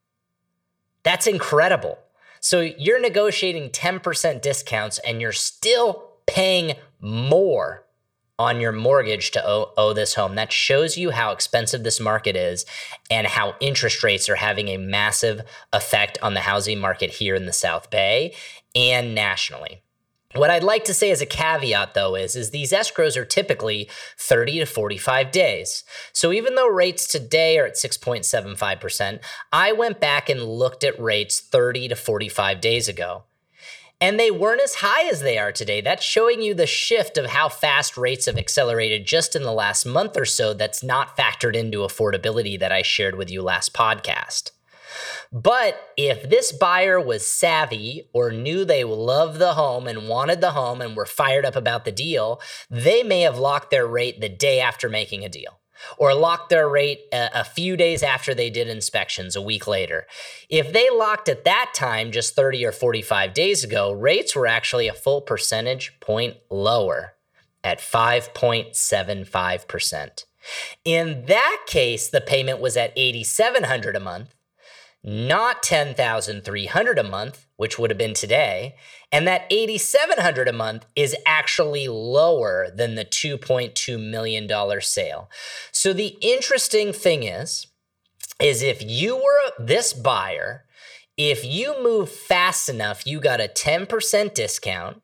That's 1.03 1.27
incredible. 1.27 1.99
So 2.41 2.61
you're 2.61 3.01
negotiating 3.01 3.71
10% 3.71 4.43
discounts 4.43 4.99
and 4.99 5.21
you're 5.21 5.33
still 5.33 6.11
paying 6.27 6.75
more 7.01 7.87
on 8.39 8.61
your 8.61 8.73
mortgage 8.73 9.31
to 9.33 9.47
owe, 9.47 9.73
owe, 9.77 9.93
this 9.93 10.15
home. 10.15 10.37
That 10.37 10.53
shows 10.53 10.97
you 10.97 11.11
how 11.11 11.33
expensive 11.33 11.83
this 11.83 11.99
market 11.99 12.37
is 12.37 12.65
and 13.11 13.27
how 13.27 13.57
interest 13.61 14.03
rates 14.03 14.29
are 14.29 14.37
having 14.37 14.69
a 14.69 14.77
massive 14.77 15.43
effect 15.73 16.19
on 16.23 16.35
the 16.35 16.41
housing 16.41 16.79
market 16.79 17.11
here 17.11 17.35
in 17.35 17.47
the 17.47 17.53
South 17.53 17.91
Bay 17.91 18.35
and 18.75 19.15
nationally. 19.15 19.83
What 20.35 20.51
I'd 20.51 20.63
like 20.63 20.85
to 20.85 20.95
say 20.95 21.11
as 21.11 21.23
a 21.23 21.27
caveat 21.27 21.95
though 21.95 22.15
is 22.15 22.37
is 22.37 22.51
these 22.51 22.71
escrows 22.71 23.17
are 23.17 23.25
typically 23.25 23.89
30 24.19 24.61
to 24.61 24.67
45 24.67 25.31
days. 25.31 25.85
So 26.13 26.33
even 26.33 26.55
though 26.55 26.69
rates 26.69 27.09
today 27.09 27.59
are 27.59 27.67
at 27.67 27.77
6.75%, 27.77 29.21
I 29.53 29.73
went 29.73 30.01
back 30.01 30.29
and 30.29 30.43
looked 30.43 30.85
at 30.85 31.01
rates 31.01 31.41
30 31.41 31.89
to 31.89 31.97
45 31.97 32.61
days 32.61 32.89
ago 32.89 33.25
and 34.01 34.19
they 34.19 34.31
weren't 34.31 34.63
as 34.63 34.77
high 34.77 35.09
as 35.09 35.21
they 35.21 35.39
are 35.39 35.53
today. 35.53 35.81
That's 35.81 36.05
showing 36.05 36.41
you 36.41 36.55
the 36.55 36.67
shift 36.67 37.19
of 37.19 37.27
how 37.27 37.49
fast 37.49 37.97
rates 37.97 38.27
have 38.27 38.39
accelerated 38.39 39.07
just 39.07 39.35
in 39.35 39.43
the 39.43 39.53
last 39.53 39.85
month 39.85 40.17
or 40.17 40.25
so. 40.25 40.55
That's 40.55 40.83
not 40.83 41.17
factored 41.17 41.57
into 41.57 41.79
affordability 41.79 42.59
that 42.61 42.73
I 42.73 42.83
shared 42.83 43.17
with 43.17 43.31
you 43.31 43.43
last 43.43 43.75
podcast. 43.75 44.53
But 45.33 45.91
if 45.97 46.29
this 46.29 46.53
buyer 46.53 47.01
was 47.01 47.27
savvy 47.27 48.09
or 48.13 48.31
knew 48.31 48.65
they 48.65 48.85
loved 48.85 49.39
the 49.39 49.55
home 49.55 49.87
and 49.87 50.09
wanted 50.09 50.41
the 50.41 50.53
home 50.53 50.81
and 50.81 50.97
were 50.97 51.05
fired 51.07 51.45
up 51.45 51.57
about 51.57 51.85
the 51.85 51.93
deal, 51.93 52.41
they 52.71 53.03
may 53.03 53.21
have 53.21 53.39
locked 53.39 53.71
their 53.71 53.87
rate 53.87 54.21
the 54.21 54.29
day 54.29 54.61
after 54.61 54.89
making 54.89 55.25
a 55.25 55.29
deal 55.29 55.61
or 55.97 56.15
locked 56.15 56.51
their 56.51 56.69
rate 56.69 57.01
a, 57.13 57.41
a, 57.41 57.45
few 57.45 57.77
days 57.77 58.03
after 58.03 58.35
they 58.35 58.51
did 58.51 58.69
inspections 58.69 59.37
a 59.37 59.43
week 59.43 59.67
later. 59.67 60.07
If 60.49 60.73
they 60.73 60.89
locked 60.91 61.29
at 61.29 61.45
that 61.45 61.73
time 61.75 62.13
just 62.13 62.35
30 62.35 62.65
or 62.65 62.73
45 62.73 63.35
days 63.35 63.65
ago, 63.65 63.93
rates 63.93 64.37
were 64.37 64.47
actually 64.47 64.89
a 64.89 64.95
full 64.95 65.21
percentage 65.21 66.01
point 66.01 66.39
lower 66.51 67.15
at 67.65 67.81
5.75%. 67.81 70.25
In 70.85 71.25
that 71.27 71.59
case, 71.67 72.09
the 72.09 72.21
payment 72.21 72.61
was 72.61 72.77
at 72.77 72.93
8700 72.97 73.97
a 73.97 74.01
month 74.01 74.35
not 75.09 75.63
10,300 75.63 76.99
a 76.99 77.03
month, 77.03 77.47
which 77.57 77.79
would 77.79 77.91
have 77.91 77.99
been 77.99 78.15
today, 78.15 78.77
and 79.11 79.27
that 79.27 79.47
8,700 79.51 80.49
a 80.49 80.53
month 80.53 80.87
is 80.95 81.17
actually 81.25 81.89
lower 81.89 82.71
than 82.75 82.95
the 82.95 83.05
2.2 83.05 84.11
million 84.11 84.47
dollar 84.47 84.81
sale. 84.81 85.31
So 85.73 85.93
the 85.93 86.19
interesting 86.21 86.93
thing 86.93 87.23
is 87.23 87.67
is 88.41 88.63
if 88.63 88.83
you 88.83 89.17
were 89.17 89.53
this 89.59 89.93
buyer, 89.93 90.65
if 91.17 91.45
you 91.45 91.83
move 91.83 92.09
fast 92.09 92.69
enough, 92.69 93.05
you 93.05 93.19
got 93.19 93.41
a 93.41 93.49
10% 93.49 94.35
discount 94.35 95.03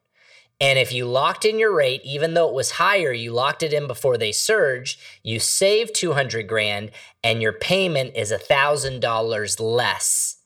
and 0.61 0.79
if 0.79 0.93
you 0.93 1.07
locked 1.07 1.45
in 1.45 1.59
your 1.59 1.75
rate, 1.75 2.01
even 2.05 2.35
though 2.35 2.49
it 2.49 2.55
was 2.55 2.73
higher, 2.73 3.13
you 3.13 3.33
locked 3.33 3.63
it 3.63 3.73
in 3.73 3.87
before 3.87 4.17
they 4.17 4.33
surged, 4.33 5.01
you 5.23 5.41
save 5.41 5.93
200 5.93 6.47
grand 6.47 6.91
and 7.23 7.43
your 7.43 7.53
payment 7.53 8.13
is 8.15 8.33
$1,000 8.33 9.61
less 9.61 10.37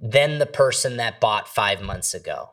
than 0.00 0.38
the 0.38 0.46
person 0.46 0.96
that 0.98 1.20
bought 1.20 1.48
five 1.48 1.80
months 1.80 2.12
ago. 2.12 2.50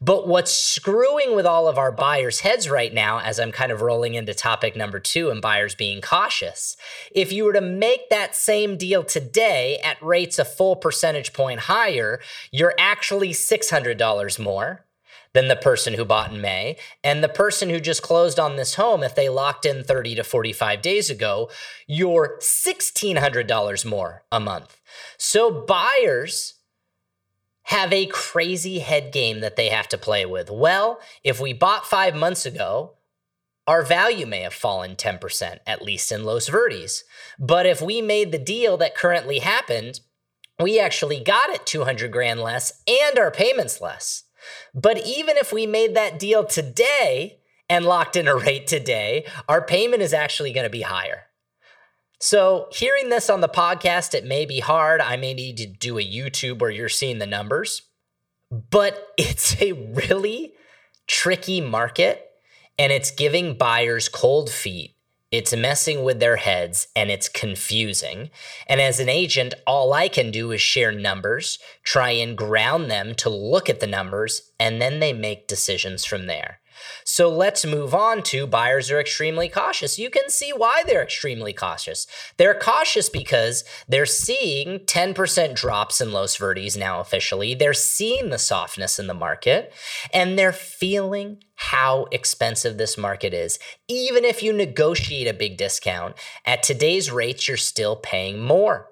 But 0.00 0.26
what's 0.26 0.56
screwing 0.56 1.34
with 1.34 1.44
all 1.44 1.68
of 1.68 1.78
our 1.78 1.92
buyers' 1.92 2.40
heads 2.40 2.70
right 2.70 2.94
now, 2.94 3.20
as 3.20 3.38
I'm 3.38 3.52
kind 3.52 3.72
of 3.72 3.82
rolling 3.82 4.14
into 4.14 4.32
topic 4.32 4.76
number 4.76 5.00
two 5.00 5.30
and 5.30 5.42
buyers 5.42 5.74
being 5.74 6.00
cautious, 6.00 6.76
if 7.10 7.32
you 7.32 7.44
were 7.44 7.52
to 7.52 7.60
make 7.60 8.08
that 8.08 8.36
same 8.36 8.76
deal 8.76 9.02
today 9.02 9.78
at 9.84 10.02
rates 10.02 10.38
a 10.38 10.44
full 10.44 10.76
percentage 10.76 11.32
point 11.32 11.60
higher, 11.60 12.20
you're 12.52 12.74
actually 12.78 13.30
$600 13.30 14.38
more 14.38 14.86
than 15.32 15.48
the 15.48 15.56
person 15.56 15.94
who 15.94 16.04
bought 16.04 16.32
in 16.32 16.40
May. 16.40 16.76
And 17.04 17.22
the 17.22 17.28
person 17.28 17.68
who 17.68 17.80
just 17.80 18.02
closed 18.02 18.38
on 18.38 18.56
this 18.56 18.74
home, 18.74 19.02
if 19.02 19.14
they 19.14 19.28
locked 19.28 19.66
in 19.66 19.84
30 19.84 20.16
to 20.16 20.24
45 20.24 20.82
days 20.82 21.10
ago, 21.10 21.50
you're 21.86 22.38
$1,600 22.40 23.84
more 23.84 24.22
a 24.32 24.40
month. 24.40 24.80
So 25.16 25.50
buyers 25.50 26.54
have 27.64 27.92
a 27.92 28.06
crazy 28.06 28.78
head 28.78 29.12
game 29.12 29.40
that 29.40 29.56
they 29.56 29.68
have 29.68 29.88
to 29.88 29.98
play 29.98 30.24
with. 30.24 30.50
Well, 30.50 31.00
if 31.22 31.38
we 31.38 31.52
bought 31.52 31.86
five 31.86 32.14
months 32.14 32.46
ago, 32.46 32.94
our 33.66 33.82
value 33.82 34.24
may 34.24 34.40
have 34.40 34.54
fallen 34.54 34.96
10%, 34.96 35.58
at 35.66 35.82
least 35.82 36.10
in 36.10 36.24
Los 36.24 36.48
Verdes. 36.48 37.04
But 37.38 37.66
if 37.66 37.82
we 37.82 38.00
made 38.00 38.32
the 38.32 38.38
deal 38.38 38.78
that 38.78 38.96
currently 38.96 39.40
happened, 39.40 40.00
we 40.58 40.80
actually 40.80 41.20
got 41.20 41.50
it 41.50 41.66
200 41.66 42.10
grand 42.10 42.40
less 42.40 42.82
and 42.88 43.18
our 43.18 43.30
payments 43.30 43.82
less. 43.82 44.24
But 44.74 45.04
even 45.06 45.36
if 45.36 45.52
we 45.52 45.66
made 45.66 45.94
that 45.94 46.18
deal 46.18 46.44
today 46.44 47.40
and 47.68 47.84
locked 47.84 48.16
in 48.16 48.28
a 48.28 48.36
rate 48.36 48.66
today, 48.66 49.26
our 49.48 49.62
payment 49.62 50.02
is 50.02 50.12
actually 50.12 50.52
going 50.52 50.64
to 50.64 50.70
be 50.70 50.82
higher. 50.82 51.24
So, 52.20 52.68
hearing 52.72 53.10
this 53.10 53.30
on 53.30 53.42
the 53.42 53.48
podcast, 53.48 54.12
it 54.12 54.24
may 54.24 54.44
be 54.44 54.58
hard. 54.58 55.00
I 55.00 55.16
may 55.16 55.34
need 55.34 55.56
to 55.58 55.66
do 55.66 55.98
a 55.98 56.04
YouTube 56.04 56.58
where 56.58 56.70
you're 56.70 56.88
seeing 56.88 57.18
the 57.18 57.26
numbers, 57.26 57.82
but 58.50 59.08
it's 59.16 59.60
a 59.62 59.72
really 59.72 60.54
tricky 61.06 61.60
market 61.60 62.24
and 62.78 62.92
it's 62.92 63.10
giving 63.10 63.56
buyers 63.56 64.08
cold 64.08 64.50
feet 64.50 64.94
it's 65.30 65.54
messing 65.54 66.04
with 66.04 66.20
their 66.20 66.36
heads 66.36 66.88
and 66.96 67.10
it's 67.10 67.28
confusing. 67.28 68.30
And 68.66 68.80
as 68.80 68.98
an 68.98 69.08
agent, 69.08 69.54
all 69.66 69.92
I 69.92 70.08
can 70.08 70.30
do 70.30 70.52
is 70.52 70.60
share 70.60 70.92
numbers, 70.92 71.58
try 71.82 72.10
and 72.10 72.36
ground 72.36 72.90
them 72.90 73.14
to 73.16 73.28
look 73.28 73.68
at 73.68 73.80
the 73.80 73.86
numbers, 73.86 74.50
and 74.58 74.80
then 74.80 75.00
they 75.00 75.12
make 75.12 75.46
decisions 75.46 76.04
from 76.04 76.26
there. 76.26 76.60
So 77.18 77.28
let's 77.28 77.66
move 77.66 77.96
on 77.96 78.22
to 78.30 78.46
buyers 78.46 78.92
are 78.92 79.00
extremely 79.00 79.48
cautious. 79.48 79.98
You 79.98 80.08
can 80.08 80.30
see 80.30 80.52
why 80.52 80.84
they're 80.86 81.02
extremely 81.02 81.52
cautious. 81.52 82.06
They're 82.36 82.54
cautious 82.54 83.08
because 83.08 83.64
they're 83.88 84.06
seeing 84.06 84.78
10% 84.78 85.56
drops 85.56 86.00
in 86.00 86.12
Los 86.12 86.36
Verdes 86.36 86.76
now 86.76 87.00
officially. 87.00 87.56
They're 87.56 87.74
seeing 87.74 88.30
the 88.30 88.38
softness 88.38 89.00
in 89.00 89.08
the 89.08 89.14
market 89.14 89.72
and 90.14 90.38
they're 90.38 90.52
feeling 90.52 91.42
how 91.56 92.06
expensive 92.12 92.78
this 92.78 92.96
market 92.96 93.34
is. 93.34 93.58
Even 93.88 94.24
if 94.24 94.40
you 94.40 94.52
negotiate 94.52 95.26
a 95.26 95.34
big 95.34 95.56
discount, 95.56 96.14
at 96.44 96.62
today's 96.62 97.10
rates, 97.10 97.48
you're 97.48 97.56
still 97.56 97.96
paying 97.96 98.40
more. 98.40 98.87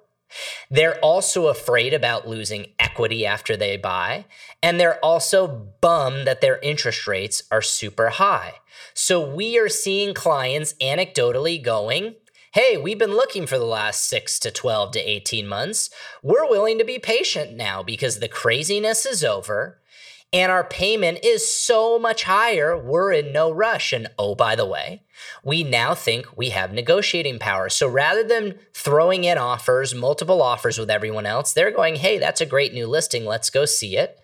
They're 0.71 0.99
also 1.01 1.47
afraid 1.47 1.95
about 1.95 2.29
losing 2.29 2.69
equity 2.79 3.25
after 3.25 3.57
they 3.57 3.77
buy. 3.77 4.27
And 4.63 4.81
they're 4.81 5.05
also 5.05 5.47
bummed 5.81 6.27
that 6.27 6.41
their 6.41 6.59
interest 6.59 7.07
rates 7.07 7.43
are 7.51 7.63
super 7.63 8.11
high. 8.11 8.55
So 8.95 9.21
we 9.35 9.59
are 9.59 9.69
seeing 9.69 10.15
clients 10.15 10.75
anecdotally 10.75 11.63
going, 11.63 12.17
Hey, 12.53 12.79
we've 12.79 12.99
been 12.99 13.15
looking 13.15 13.47
for 13.47 13.59
the 13.59 13.67
last 13.67 14.09
six 14.09 14.39
to 14.39 14.51
12 14.51 14.93
to 14.93 14.99
18 14.99 15.47
months. 15.47 15.91
We're 16.23 16.49
willing 16.49 16.79
to 16.79 16.87
be 16.87 16.99
patient 16.99 17.55
now 17.55 17.83
because 17.83 18.19
the 18.19 18.29
craziness 18.29 19.05
is 19.05 19.23
over. 19.23 19.79
And 20.33 20.51
our 20.51 20.65
payment 20.65 21.21
is 21.23 21.51
so 21.51 21.99
much 21.99 22.25
higher, 22.25 22.77
we're 22.77 23.13
in 23.13 23.33
no 23.33 23.51
rush. 23.51 23.93
And 23.93 24.09
oh, 24.19 24.35
by 24.35 24.57
the 24.57 24.67
way, 24.67 25.03
we 25.45 25.63
now 25.63 25.95
think 25.95 26.37
we 26.37 26.51
have 26.51 26.73
negotiating 26.73 27.39
power. 27.39 27.69
So 27.69 27.89
rather 27.89 28.25
than 28.25 28.59
throwing 28.75 29.25
in 29.25 29.39
offers, 29.39 29.95
multiple 29.95 30.43
offers 30.43 30.79
with 30.79 30.91
everyone 30.91 31.27
else, 31.27 31.53
they're 31.53 31.71
going, 31.71 31.97
hey, 31.97 32.19
that's 32.19 32.41
a 32.41 32.47
great 32.47 32.75
new 32.75 32.87
listing. 32.87 33.25
Let's 33.25 33.51
go 33.51 33.65
see 33.65 33.97
it. 33.97 34.19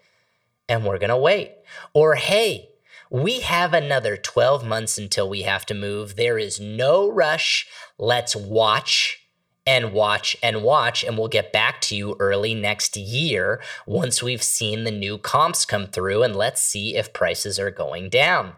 And 0.69 0.85
we're 0.85 0.99
going 0.99 1.11
to 1.11 1.17
wait. 1.17 1.53
Or, 1.95 2.17
hey, 2.17 2.71
we 3.11 3.41
have 3.41 3.73
another 3.73 4.17
12 4.17 4.67
months 4.67 4.99
until 4.99 5.29
we 5.29 5.43
have 5.43 5.67
to 5.67 5.75
move. 5.75 6.17
There 6.17 6.39
is 6.39 6.59
no 6.59 7.11
rush. 7.11 7.67
Let's 7.99 8.35
watch 8.35 9.22
and 9.67 9.93
watch 9.93 10.37
and 10.43 10.63
watch, 10.63 11.05
and 11.05 11.17
we'll 11.17 11.29
get 11.29 11.53
back 11.53 11.81
to 11.83 11.97
you 11.97 12.17
early 12.19 12.55
next 12.55 12.97
year 12.97 13.63
once 13.87 14.23
we've 14.23 14.43
seen 14.43 14.85
the 14.85 14.91
new 14.91 15.19
comps 15.19 15.65
come 15.65 15.87
through, 15.87 16.23
and 16.23 16.35
let's 16.35 16.63
see 16.63 16.97
if 16.97 17.13
prices 17.13 17.59
are 17.59 17.71
going 17.71 18.09
down. 18.09 18.55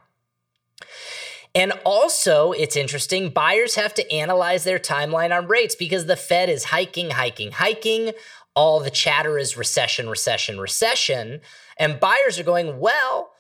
And 1.55 1.73
also, 1.85 2.53
it's 2.53 2.75
interesting, 2.75 3.31
buyers 3.31 3.77
have 3.77 3.95
to 3.95 4.13
analyze 4.13 4.65
their 4.65 4.81
timeline 4.81 5.37
on 5.37 5.47
rates 5.47 5.77
because 5.77 6.07
the 6.07 6.17
Fed 6.17 6.49
is 6.49 6.65
hiking, 6.65 7.11
hiking, 7.11 7.53
hiking. 7.53 8.13
All 8.57 8.81
the 8.81 8.91
chatter 8.91 9.39
is 9.39 9.57
recession, 9.57 10.09
recession, 10.09 10.59
recession. 10.59 11.41
And 11.79 12.01
buyers 12.01 12.41
are 12.41 12.45
going, 12.45 12.81
well, 12.81 13.34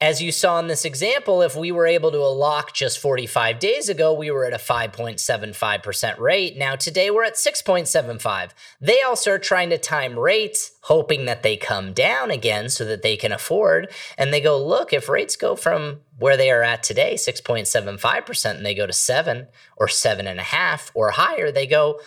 as 0.00 0.22
you 0.22 0.32
saw 0.32 0.58
in 0.58 0.66
this 0.66 0.86
example, 0.86 1.42
if 1.42 1.54
we 1.54 1.70
were 1.70 1.86
able 1.86 2.10
to 2.10 2.26
lock 2.26 2.72
just 2.72 2.98
45 2.98 3.58
days 3.58 3.90
ago, 3.90 4.14
we 4.14 4.30
were 4.30 4.46
at 4.46 4.54
a 4.54 4.56
5.75% 4.56 6.18
rate. 6.18 6.56
Now 6.56 6.74
today 6.74 7.10
we're 7.10 7.24
at 7.24 7.34
6.75. 7.34 8.52
They 8.80 9.02
also 9.02 9.32
are 9.32 9.38
trying 9.38 9.68
to 9.70 9.78
time 9.78 10.18
rates, 10.18 10.72
hoping 10.82 11.26
that 11.26 11.42
they 11.42 11.58
come 11.58 11.92
down 11.92 12.30
again 12.30 12.70
so 12.70 12.86
that 12.86 13.02
they 13.02 13.18
can 13.18 13.30
afford. 13.30 13.92
And 14.16 14.32
they 14.32 14.40
go, 14.40 14.64
look, 14.64 14.94
if 14.94 15.06
rates 15.06 15.36
go 15.36 15.54
from 15.54 16.00
where 16.18 16.38
they 16.38 16.50
are 16.50 16.62
at 16.62 16.82
today, 16.82 17.14
6.75%, 17.14 18.56
and 18.56 18.64
they 18.64 18.74
go 18.74 18.86
to 18.86 18.94
seven 18.94 19.48
or 19.76 19.86
seven 19.86 20.26
and 20.26 20.40
a 20.40 20.44
half 20.44 20.90
or 20.94 21.10
higher, 21.10 21.52
they 21.52 21.66
go, 21.66 22.00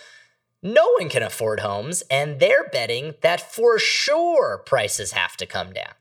no 0.64 0.94
one 0.98 1.10
can 1.10 1.22
afford 1.22 1.60
homes. 1.60 2.02
And 2.10 2.40
they're 2.40 2.70
betting 2.70 3.14
that 3.22 3.54
for 3.54 3.78
sure 3.78 4.64
prices 4.66 5.12
have 5.12 5.38
to 5.38 5.46
come 5.46 5.74
down. 5.74 5.94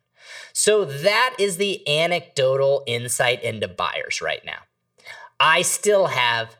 So 0.52 0.84
that 0.84 1.36
is 1.38 1.56
the 1.56 1.86
anecdotal 1.88 2.82
insight 2.86 3.42
into 3.42 3.68
buyers 3.68 4.20
right 4.20 4.44
now. 4.44 4.58
I 5.38 5.62
still 5.62 6.06
have 6.06 6.56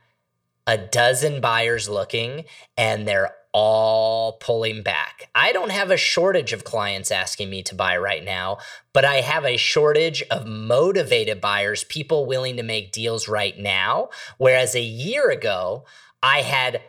a 0.66 0.78
dozen 0.78 1.40
buyers 1.40 1.88
looking 1.88 2.44
and 2.76 3.06
they're 3.06 3.34
all 3.52 4.32
pulling 4.34 4.82
back. 4.82 5.28
I 5.34 5.52
don't 5.52 5.70
have 5.70 5.90
a 5.90 5.96
shortage 5.96 6.52
of 6.52 6.64
clients 6.64 7.10
asking 7.10 7.50
me 7.50 7.62
to 7.64 7.74
buy 7.74 7.98
right 7.98 8.24
now, 8.24 8.58
but 8.92 9.04
I 9.04 9.16
have 9.16 9.44
a 9.44 9.58
shortage 9.58 10.22
of 10.30 10.46
motivated 10.46 11.40
buyers, 11.40 11.84
people 11.84 12.24
willing 12.24 12.56
to 12.56 12.62
make 12.62 12.92
deals 12.92 13.28
right 13.28 13.58
now. 13.58 14.08
Whereas 14.38 14.74
a 14.74 14.80
year 14.80 15.30
ago, 15.30 15.84
I 16.22 16.42
had 16.42 16.80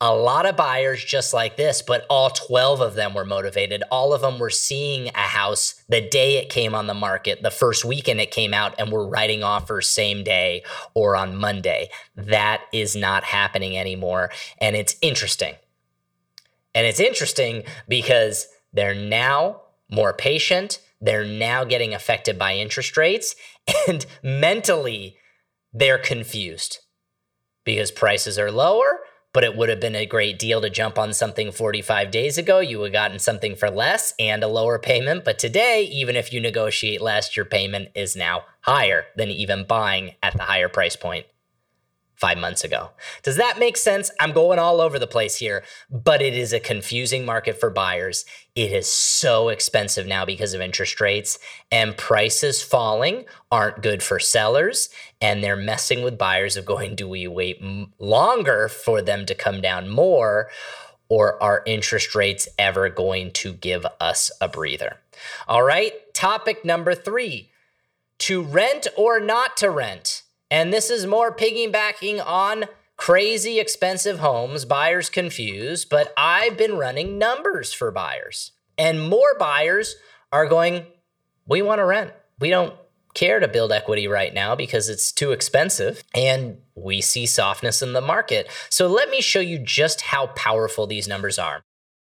a 0.00 0.14
lot 0.14 0.44
of 0.44 0.56
buyers 0.56 1.04
just 1.04 1.32
like 1.32 1.56
this, 1.56 1.80
but 1.80 2.04
all 2.10 2.30
12 2.30 2.80
of 2.80 2.94
them 2.94 3.14
were 3.14 3.24
motivated. 3.24 3.82
All 3.90 4.12
of 4.12 4.22
them 4.22 4.38
were 4.38 4.50
seeing 4.50 5.08
a 5.08 5.18
house 5.18 5.82
the 5.88 6.00
day 6.00 6.36
it 6.36 6.50
came 6.50 6.74
on 6.74 6.86
the 6.86 6.94
market, 6.94 7.42
the 7.42 7.50
first 7.50 7.84
weekend 7.84 8.20
it 8.20 8.30
came 8.30 8.52
out, 8.52 8.74
and 8.78 8.90
were 8.90 9.06
writing 9.06 9.42
offers 9.42 9.88
same 9.88 10.24
day 10.24 10.62
or 10.94 11.16
on 11.16 11.36
Monday. 11.36 11.88
That 12.16 12.62
is 12.72 12.96
not 12.96 13.24
happening 13.24 13.78
anymore. 13.78 14.30
And 14.58 14.74
it's 14.74 14.96
interesting. 15.00 15.54
And 16.74 16.86
it's 16.86 17.00
interesting 17.00 17.62
because 17.88 18.48
they're 18.72 18.96
now 18.96 19.62
more 19.88 20.12
patient. 20.12 20.80
They're 21.00 21.24
now 21.24 21.64
getting 21.64 21.94
affected 21.94 22.38
by 22.38 22.56
interest 22.56 22.96
rates, 22.96 23.36
and 23.88 24.04
mentally, 24.22 25.18
they're 25.72 25.98
confused 25.98 26.80
because 27.64 27.90
prices 27.90 28.38
are 28.38 28.50
lower 28.50 29.00
but 29.34 29.44
it 29.44 29.54
would 29.54 29.68
have 29.68 29.80
been 29.80 29.96
a 29.96 30.06
great 30.06 30.38
deal 30.38 30.62
to 30.62 30.70
jump 30.70 30.98
on 30.98 31.12
something 31.12 31.52
45 31.52 32.10
days 32.10 32.38
ago. 32.38 32.60
You 32.60 32.78
would 32.78 32.86
have 32.86 32.92
gotten 32.92 33.18
something 33.18 33.56
for 33.56 33.68
less 33.68 34.14
and 34.18 34.42
a 34.42 34.48
lower 34.48 34.78
payment. 34.78 35.24
But 35.24 35.38
today, 35.38 35.82
even 35.82 36.16
if 36.16 36.32
you 36.32 36.40
negotiate 36.40 37.02
less, 37.02 37.36
your 37.36 37.44
payment 37.44 37.90
is 37.94 38.16
now 38.16 38.44
higher 38.60 39.04
than 39.16 39.28
even 39.28 39.66
buying 39.66 40.14
at 40.22 40.34
the 40.34 40.44
higher 40.44 40.70
price 40.70 40.96
point 40.96 41.26
five 42.14 42.38
months 42.38 42.64
ago. 42.64 42.90
Does 43.22 43.36
that 43.36 43.58
make 43.58 43.76
sense? 43.76 44.10
I'm 44.20 44.32
going 44.32 44.58
all 44.58 44.80
over 44.80 44.98
the 44.98 45.06
place 45.06 45.36
here, 45.36 45.64
but 45.90 46.22
it 46.22 46.34
is 46.34 46.52
a 46.52 46.60
confusing 46.60 47.24
market 47.24 47.58
for 47.58 47.70
buyers. 47.70 48.24
It 48.54 48.72
is 48.72 48.86
so 48.86 49.48
expensive 49.48 50.06
now 50.06 50.24
because 50.24 50.54
of 50.54 50.60
interest 50.60 51.00
rates, 51.00 51.38
and 51.72 51.96
prices 51.96 52.62
falling 52.62 53.24
aren't 53.50 53.82
good 53.82 54.02
for 54.02 54.18
sellers. 54.18 54.88
And 55.20 55.42
they're 55.42 55.56
messing 55.56 56.02
with 56.02 56.18
buyers 56.18 56.56
of 56.56 56.64
going, 56.64 56.94
do 56.94 57.08
we 57.08 57.26
wait 57.26 57.62
longer 57.98 58.68
for 58.68 59.02
them 59.02 59.26
to 59.26 59.34
come 59.34 59.60
down 59.60 59.88
more? 59.88 60.50
Or 61.08 61.40
are 61.42 61.62
interest 61.66 62.14
rates 62.14 62.48
ever 62.58 62.88
going 62.88 63.32
to 63.32 63.52
give 63.52 63.86
us 64.00 64.30
a 64.40 64.48
breather? 64.48 64.98
All 65.46 65.62
right, 65.62 65.92
topic 66.14 66.64
number 66.64 66.94
three 66.94 67.50
to 68.18 68.42
rent 68.42 68.86
or 68.96 69.20
not 69.20 69.56
to 69.58 69.70
rent. 69.70 70.22
And 70.50 70.72
this 70.72 70.90
is 70.90 71.06
more 71.06 71.34
piggybacking 71.34 72.24
on 72.24 72.66
crazy 72.96 73.58
expensive 73.58 74.20
homes, 74.20 74.64
buyers 74.64 75.10
confused, 75.10 75.90
but 75.90 76.12
I've 76.16 76.56
been 76.56 76.76
running 76.76 77.18
numbers 77.18 77.72
for 77.72 77.90
buyers. 77.90 78.52
And 78.78 79.08
more 79.08 79.34
buyers 79.38 79.96
are 80.32 80.46
going, 80.46 80.86
we 81.46 81.62
want 81.62 81.78
to 81.80 81.84
rent. 81.84 82.12
We 82.38 82.50
don't 82.50 82.74
care 83.14 83.38
to 83.38 83.48
build 83.48 83.72
equity 83.72 84.08
right 84.08 84.34
now 84.34 84.54
because 84.54 84.88
it's 84.88 85.12
too 85.12 85.32
expensive 85.32 86.02
and 86.14 86.58
we 86.74 87.00
see 87.00 87.26
softness 87.26 87.80
in 87.80 87.92
the 87.92 88.00
market. 88.00 88.50
So 88.68 88.88
let 88.88 89.08
me 89.08 89.20
show 89.20 89.40
you 89.40 89.58
just 89.58 90.02
how 90.02 90.28
powerful 90.28 90.86
these 90.86 91.06
numbers 91.06 91.38
are. 91.38 91.62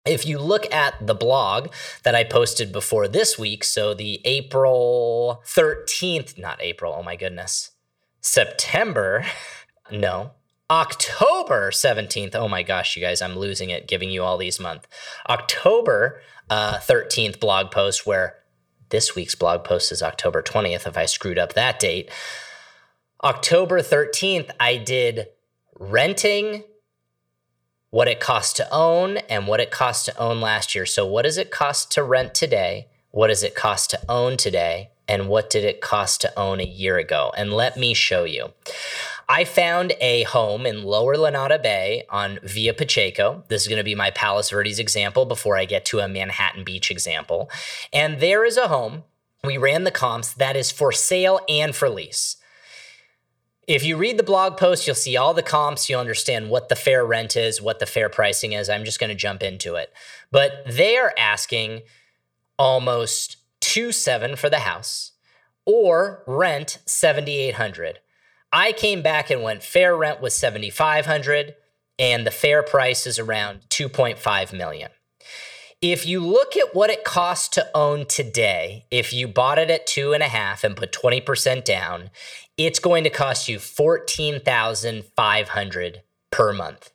If 0.05 0.27
you 0.27 0.39
look 0.39 0.73
at 0.73 1.05
the 1.05 1.15
blog 1.15 1.69
that 2.05 2.15
I 2.15 2.25
posted 2.25 2.73
before 2.73 3.09
this 3.09 3.39
week, 3.39 3.65
so 3.65 3.93
the 3.93 4.21
April 4.25 5.43
13th, 5.47 6.39
not 6.39 6.63
April, 6.63 6.95
oh 6.97 7.03
my 7.03 7.17
goodness, 7.17 7.71
September, 8.27 9.25
no, 9.91 10.33
October 10.69 11.71
17th. 11.71 12.35
Oh 12.35 12.49
my 12.49 12.65
gosh, 12.65 12.97
you 12.97 13.03
guys, 13.03 13.23
I'm 13.23 13.39
losing 13.39 13.71
it 13.71 13.87
giving 13.87 14.11
you 14.11 14.25
all 14.25 14.37
these 14.37 14.59
months. 14.59 14.89
October 15.29 16.21
uh, 16.51 16.79
13th 16.79 17.39
blog 17.39 17.71
post, 17.71 18.05
where 18.05 18.39
this 18.89 19.15
week's 19.15 19.37
blog 19.37 19.63
post 19.63 19.93
is 19.93 20.03
October 20.03 20.43
20th, 20.43 20.89
if 20.89 20.99
I 20.99 21.07
screwed 21.07 21.39
up 21.39 21.53
that 21.53 21.79
date. 21.79 22.11
October 23.23 23.81
13th, 23.81 24.51
I 24.59 24.77
did 24.77 25.29
renting, 25.79 26.65
what 27.91 28.09
it 28.09 28.19
costs 28.19 28.55
to 28.55 28.69
own, 28.73 29.19
and 29.29 29.47
what 29.47 29.61
it 29.61 29.71
cost 29.71 30.05
to 30.07 30.19
own 30.19 30.41
last 30.41 30.75
year. 30.75 30.85
So, 30.85 31.07
what 31.07 31.23
does 31.23 31.39
it 31.39 31.53
cost 31.53 31.93
to 31.93 32.03
rent 32.03 32.35
today? 32.35 32.89
What 33.13 33.29
does 33.29 33.45
it 33.45 33.55
cost 33.55 33.91
to 33.91 34.01
own 34.09 34.37
today? 34.37 34.91
And 35.09 35.29
what 35.29 35.51
did 35.51 35.65
it 35.65 35.81
cost 35.81 36.21
to 36.23 36.39
own 36.39 36.61
a 36.61 36.65
year 36.65 36.99
ago? 36.99 37.33
And 37.37 37.53
let 37.53 37.77
me 37.77 37.95
show 37.95 38.25
you. 38.25 38.53
I 39.29 39.45
found 39.45 39.93
a 40.01 40.23
home 40.25 40.67
in 40.67 40.85
Lower 40.85 41.17
Lunada 41.17 41.61
Bay 41.61 42.05
on 42.11 42.39
Via 42.43 42.73
Pacheco. 42.75 43.45
This 43.49 43.63
is 43.63 43.69
going 43.69 43.79
to 43.79 43.85
be 43.85 43.95
my 43.95 44.11
Palos 44.11 44.51
Verdes 44.51 44.79
example 44.79 45.25
before 45.25 45.57
I 45.57 45.65
get 45.65 45.85
to 45.87 45.99
a 45.99 46.09
Manhattan 46.09 46.63
Beach 46.63 46.91
example. 46.91 47.51
And 47.93 48.21
there 48.21 48.45
is 48.45 48.57
a 48.57 48.69
home, 48.69 49.03
we 49.43 49.59
ran 49.59 49.85
the 49.85 49.91
comps, 49.91 50.33
that 50.35 50.57
is 50.57 50.71
for 50.71 50.93
sale 50.93 51.41
and 51.49 51.75
for 51.75 51.89
lease. 51.89 52.37
If 53.67 53.85
you 53.85 53.97
read 53.97 54.17
the 54.17 54.23
blog 54.23 54.57
post, 54.57 54.87
you'll 54.87 54.95
see 54.95 55.17
all 55.17 55.35
the 55.35 55.43
comps. 55.43 55.89
You'll 55.89 56.01
understand 56.01 56.49
what 56.49 56.69
the 56.69 56.77
fair 56.77 57.05
rent 57.05 57.37
is, 57.37 57.61
what 57.61 57.81
the 57.81 57.87
fair 57.87 58.09
pricing 58.09 58.53
is. 58.53 58.69
I'm 58.69 58.85
just 58.85 59.01
going 59.01 59.11
to 59.11 59.17
jump 59.17 59.43
into 59.43 59.75
it. 59.75 59.93
But 60.31 60.63
they 60.67 60.97
are 60.97 61.13
asking 61.19 61.83
almost 62.61 63.39
two 63.67 63.91
seven 63.91 64.37
for 64.37 64.49
the 64.49 64.61
house 64.61 65.13
or 65.65 66.23
rent 66.27 66.79
7800 66.87 67.99
i 68.53 68.73
came 68.73 69.03
back 69.03 69.31
and 69.31 69.43
went 69.43 69.63
fair 69.63 69.97
rent 69.97 70.21
was 70.21 70.37
7500 70.37 71.55
and 71.99 72.27
the 72.27 72.31
fair 72.31 72.63
price 72.63 73.07
is 73.07 73.19
around 73.19 73.61
2.5 73.71 74.53
million. 74.53 74.91
If 75.83 76.07
you 76.07 76.21
look 76.21 76.57
at 76.57 76.75
what 76.75 76.89
it 76.91 77.05
costs 77.05 77.49
to 77.51 77.69
own 77.75 78.07
today 78.07 78.87
if 78.91 79.13
you 79.13 79.29
bought 79.29 79.59
it 79.59 79.71
at 79.71 79.87
two 79.87 80.15
and 80.15 80.23
a 80.23 80.29
half 80.29 80.65
and 80.65 80.75
put 80.77 80.93
20% 80.93 81.65
down 81.65 82.11
it's 82.57 82.79
going 82.79 83.05
to 83.05 83.11
cost 83.11 83.47
you 83.49 83.59
14500 83.59 86.03
per 86.31 86.55
month 86.55 86.93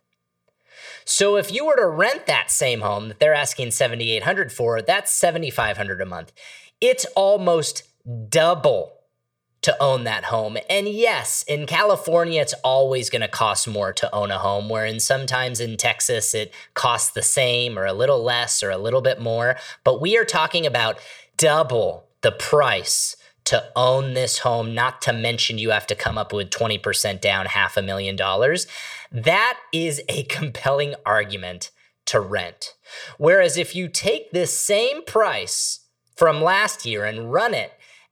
so 1.06 1.36
if 1.38 1.52
you 1.52 1.66
were 1.66 1.76
to 1.76 1.88
rent 1.88 2.26
that 2.28 2.52
same 2.52 2.82
home 2.82 3.08
that 3.10 3.20
they're 3.20 3.34
asking 3.34 3.72
7800 3.72 4.52
for, 4.52 4.82
that's 4.82 5.12
7500 5.12 6.02
a 6.02 6.06
month. 6.06 6.32
It's 6.80 7.06
almost 7.16 7.84
double 8.30 8.94
to 9.62 9.76
own 9.82 10.04
that 10.06 10.26
home. 10.26 10.58
And 10.70 10.88
yes, 10.88 11.44
in 11.48 11.68
California, 11.68 12.42
it's 12.42 12.56
always 12.64 13.10
going 13.10 13.22
to 13.22 13.28
cost 13.28 13.68
more 13.68 13.94
to 13.94 14.14
own 14.14 14.32
a 14.32 14.40
home, 14.40 14.70
wherein 14.70 15.00
sometimes 15.00 15.60
in 15.60 15.78
Texas, 15.78 16.34
it 16.34 16.54
costs 16.74 17.12
the 17.12 17.22
same 17.22 17.78
or 17.78 17.86
a 17.86 17.94
little 17.94 18.24
less 18.24 18.64
or 18.64 18.72
a 18.72 18.78
little 18.78 19.02
bit 19.02 19.22
more. 19.22 19.56
But 19.84 20.02
we 20.02 20.18
are 20.18 20.26
talking 20.26 20.66
about 20.66 20.98
double 21.38 22.06
the 22.22 22.32
price 22.32 23.16
to 23.46 23.64
own 23.76 24.14
this 24.14 24.40
home, 24.40 24.74
not 24.74 25.02
to 25.04 25.14
mention 25.14 25.58
you 25.58 25.72
have 25.72 25.88
to 25.88 25.96
come 25.96 26.18
up 26.18 26.32
with 26.32 26.50
20% 26.50 27.22
down, 27.22 27.48
half 27.48 27.78
a 27.78 27.82
million 27.82 28.16
dollars. 28.16 28.68
That 29.12 29.60
is 29.74 30.02
a 30.08 30.24
compelling 30.30 30.96
argument 31.06 31.72
to 32.08 32.20
rent. 32.20 32.76
Whereas 33.18 33.58
if 33.58 33.76
you 33.76 33.88
take 33.88 34.32
this 34.32 34.58
same 34.58 35.04
price 35.04 35.86
from 36.16 36.42
last 36.42 36.86
year 36.86 37.06
and 37.06 37.32
run 37.32 37.54
it 37.54 37.72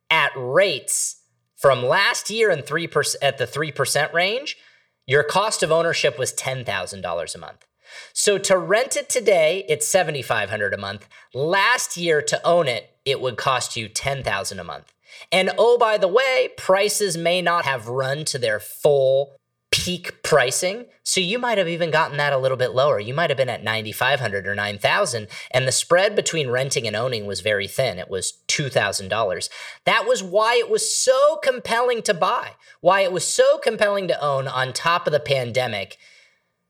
at 0.10 0.32
rates 0.36 1.22
from 1.56 1.84
last 1.84 2.30
year 2.30 2.50
and 2.50 2.64
3% 2.64 3.16
at 3.22 3.38
the 3.38 3.46
3% 3.46 4.14
range, 4.14 4.58
your 5.06 5.24
cost 5.24 5.64
of 5.64 5.72
ownership 5.72 6.18
was 6.18 6.34
$10,000 6.34 7.36
a 7.36 7.38
month. 7.38 7.66
So 8.14 8.38
to 8.38 8.58
rent 8.58 8.96
it 8.96 9.10
today, 9.10 9.66
it's 9.68 9.88
7500 9.88 10.74
a 10.74 10.78
month. 10.78 11.08
Last 11.34 11.98
year 11.98 12.22
to 12.22 12.46
own 12.46 12.68
it, 12.68 12.92
it 13.06 13.20
would 13.20 13.38
cost 13.38 13.76
you 13.76 13.90
10,000 13.90 14.60
a 14.60 14.64
month. 14.64 14.94
And 15.32 15.52
oh 15.58 15.78
by 15.78 15.98
the 15.98 16.08
way, 16.08 16.50
prices 16.58 17.18
may 17.18 17.42
not 17.42 17.66
have 17.66 17.88
run 17.88 18.26
to 18.26 18.38
their 18.38 18.60
full 18.60 19.36
peak 19.72 20.24
pricing. 20.24 20.86
So 21.04 21.22
you 21.22 21.38
might 21.38 21.58
have 21.58 21.68
even 21.68 21.92
gotten 21.92 22.18
that 22.18 22.34
a 22.34 22.38
little 22.38 22.58
bit 22.58 22.72
lower. 22.72 23.00
You 23.00 23.14
might 23.14 23.30
have 23.30 23.38
been 23.38 23.50
at 23.50 23.64
9500 23.64 24.48
or 24.48 24.56
9000 24.56 25.28
and 25.52 25.68
the 25.68 25.72
spread 25.72 26.16
between 26.16 26.50
renting 26.50 26.88
and 26.88 26.96
owning 26.96 27.26
was 27.26 27.42
very 27.42 27.68
thin. 27.68 28.00
It 28.00 28.10
was 28.10 28.44
$2000. 28.48 29.50
That 29.86 30.08
was 30.08 30.24
why 30.24 30.56
it 30.56 30.70
was 30.70 30.96
so 30.96 31.38
compelling 31.44 32.02
to 32.04 32.14
buy. 32.14 32.54
Why 32.82 33.02
it 33.02 33.12
was 33.12 33.26
so 33.28 33.58
compelling 33.60 34.08
to 34.08 34.24
own 34.24 34.48
on 34.48 34.74
top 34.74 35.06
of 35.06 35.14
the 35.14 35.20
pandemic 35.20 35.98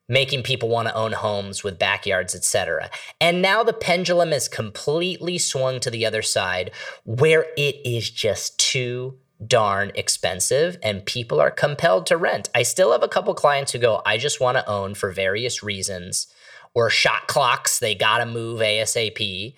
making 0.09 0.43
people 0.43 0.67
want 0.67 0.87
to 0.87 0.95
own 0.95 1.13
homes 1.13 1.63
with 1.63 1.79
backyards, 1.79 2.35
etc. 2.35 2.89
And 3.21 3.41
now 3.41 3.63
the 3.63 3.71
pendulum 3.71 4.31
has 4.31 4.49
completely 4.49 5.37
swung 5.37 5.79
to 5.79 5.91
the 5.91 6.05
other 6.05 6.23
side 6.23 6.71
where 7.05 7.45
it 7.55 7.77
is 7.85 8.09
just 8.09 8.59
too 8.59 9.19
darn 9.45 9.91
expensive 9.95 10.77
and 10.83 11.05
people 11.05 11.39
are 11.39 11.51
compelled 11.51 12.05
to 12.07 12.17
rent. 12.17 12.49
I 12.53 12.63
still 12.63 12.91
have 12.91 13.03
a 13.03 13.07
couple 13.07 13.33
clients 13.35 13.71
who 13.71 13.79
go, 13.79 14.01
I 14.05 14.17
just 14.17 14.41
want 14.41 14.57
to 14.57 14.67
own 14.67 14.95
for 14.95 15.11
various 15.11 15.63
reasons, 15.63 16.27
or 16.73 16.89
shot 16.89 17.27
clocks, 17.27 17.79
they 17.79 17.95
got 17.95 18.17
to 18.17 18.25
move 18.25 18.59
ASAP. 18.59 19.55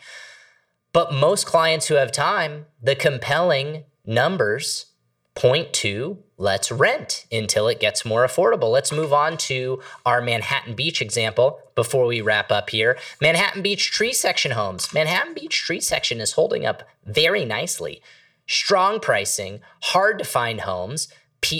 But 0.93 1.13
most 1.13 1.45
clients 1.45 1.87
who 1.87 1.95
have 1.95 2.11
time, 2.11 2.65
the 2.81 2.95
compelling 2.95 3.85
numbers 4.05 4.87
point 5.35 5.71
to 5.73 6.17
let's 6.37 6.71
rent 6.71 7.25
until 7.31 7.67
it 7.67 7.79
gets 7.79 8.03
more 8.03 8.25
affordable. 8.25 8.71
Let's 8.71 8.91
move 8.91 9.13
on 9.13 9.37
to 9.37 9.81
our 10.05 10.21
Manhattan 10.21 10.75
Beach 10.75 11.01
example 11.01 11.59
before 11.75 12.05
we 12.05 12.21
wrap 12.21 12.51
up 12.51 12.69
here. 12.69 12.97
Manhattan 13.21 13.61
Beach 13.61 13.91
tree 13.91 14.13
section 14.13 14.51
homes. 14.51 14.93
Manhattan 14.93 15.33
Beach 15.33 15.63
tree 15.63 15.79
section 15.79 16.19
is 16.19 16.33
holding 16.33 16.65
up 16.65 16.83
very 17.05 17.45
nicely. 17.45 18.01
Strong 18.47 18.99
pricing, 18.99 19.61
hard 19.83 20.19
to 20.19 20.25
find 20.25 20.61
homes. 20.61 21.07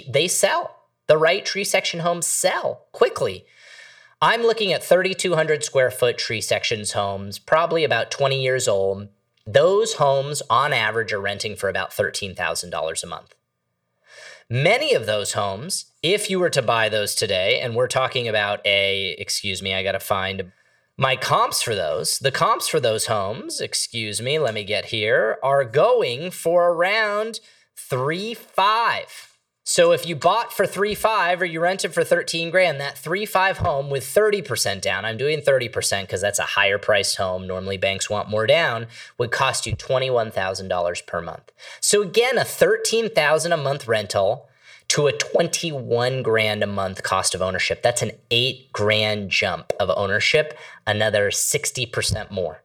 They 0.09 0.27
sell. 0.27 0.77
The 1.07 1.17
right 1.17 1.45
tree 1.45 1.63
section 1.63 2.01
homes 2.01 2.27
sell 2.27 2.87
quickly. 2.91 3.45
I'm 4.21 4.43
looking 4.43 4.71
at 4.73 4.83
3,200 4.83 5.63
square 5.63 5.89
foot 5.89 6.17
tree 6.17 6.41
sections 6.41 6.91
homes, 6.91 7.39
probably 7.39 7.83
about 7.83 8.11
20 8.11 8.41
years 8.41 8.67
old. 8.67 9.07
Those 9.47 9.93
homes, 9.95 10.43
on 10.49 10.73
average, 10.73 11.11
are 11.13 11.19
renting 11.19 11.55
for 11.55 11.69
about 11.69 11.91
$13,000 11.91 13.03
a 13.03 13.07
month. 13.07 13.33
Many 14.51 14.93
of 14.93 15.05
those 15.05 15.31
homes, 15.31 15.85
if 16.03 16.29
you 16.29 16.37
were 16.37 16.49
to 16.49 16.61
buy 16.61 16.89
those 16.89 17.15
today, 17.15 17.61
and 17.61 17.73
we're 17.73 17.87
talking 17.87 18.27
about 18.27 18.59
a, 18.65 19.11
excuse 19.17 19.61
me, 19.61 19.73
I 19.73 19.81
got 19.81 19.93
to 19.93 19.99
find 20.01 20.51
my 20.97 21.15
comps 21.15 21.61
for 21.61 21.73
those. 21.73 22.19
The 22.19 22.33
comps 22.33 22.67
for 22.67 22.81
those 22.81 23.05
homes, 23.05 23.61
excuse 23.61 24.21
me, 24.21 24.39
let 24.39 24.53
me 24.53 24.65
get 24.65 24.87
here, 24.87 25.37
are 25.41 25.63
going 25.63 26.31
for 26.31 26.73
around 26.73 27.39
three 27.77 28.33
five. 28.33 29.30
So 29.63 29.91
if 29.91 30.07
you 30.07 30.15
bought 30.15 30.51
for 30.51 30.65
three 30.65 30.95
five 30.95 31.41
or 31.41 31.45
you 31.45 31.59
rented 31.59 31.93
for 31.93 32.03
13 32.03 32.49
grand, 32.49 32.81
that 32.81 32.97
three 32.97 33.25
five 33.25 33.59
home 33.59 33.89
with 33.89 34.03
30% 34.03 34.81
down, 34.81 35.05
I'm 35.05 35.17
doing 35.17 35.39
30% 35.39 36.01
because 36.01 36.19
that's 36.19 36.39
a 36.39 36.43
higher 36.43 36.79
priced 36.79 37.17
home. 37.17 37.45
Normally 37.45 37.77
banks 37.77 38.09
want 38.09 38.29
more 38.29 38.47
down, 38.47 38.87
would 39.17 39.31
cost 39.31 39.67
you 39.67 39.75
$21,000 39.75 41.05
per 41.05 41.21
month. 41.21 41.51
So 41.79 42.01
again, 42.01 42.37
a 42.37 42.43
13,000 42.43 43.51
a 43.51 43.57
month 43.57 43.87
rental 43.87 44.49
to 44.89 45.07
a 45.07 45.13
21 45.13 46.23
grand 46.23 46.63
a 46.63 46.67
month 46.67 47.03
cost 47.03 47.33
of 47.35 47.41
ownership. 47.41 47.81
That's 47.81 48.01
an 48.01 48.11
eight 48.29 48.73
grand 48.73 49.29
jump 49.29 49.71
of 49.79 49.89
ownership, 49.95 50.57
another 50.85 51.29
60% 51.29 52.31
more. 52.31 52.63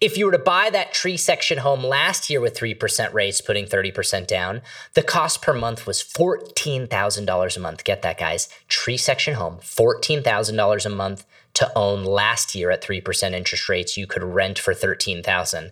If 0.00 0.16
you 0.16 0.26
were 0.26 0.32
to 0.32 0.38
buy 0.38 0.70
that 0.70 0.92
tree 0.92 1.16
section 1.16 1.58
home 1.58 1.84
last 1.84 2.30
year 2.30 2.40
with 2.40 2.58
3% 2.58 3.12
rates, 3.12 3.40
putting 3.40 3.66
30% 3.66 4.26
down, 4.26 4.62
the 4.94 5.02
cost 5.02 5.42
per 5.42 5.52
month 5.52 5.86
was 5.86 6.02
$14,000 6.02 7.56
a 7.56 7.60
month. 7.60 7.84
Get 7.84 8.02
that, 8.02 8.18
guys. 8.18 8.48
Tree 8.68 8.96
section 8.96 9.34
home, 9.34 9.58
$14,000 9.58 10.86
a 10.86 10.88
month 10.88 11.26
to 11.54 11.70
own 11.76 12.04
last 12.04 12.54
year 12.54 12.70
at 12.70 12.82
3% 12.82 13.32
interest 13.32 13.68
rates. 13.68 13.96
You 13.96 14.06
could 14.06 14.22
rent 14.22 14.58
for 14.58 14.72
13,000. 14.72 15.70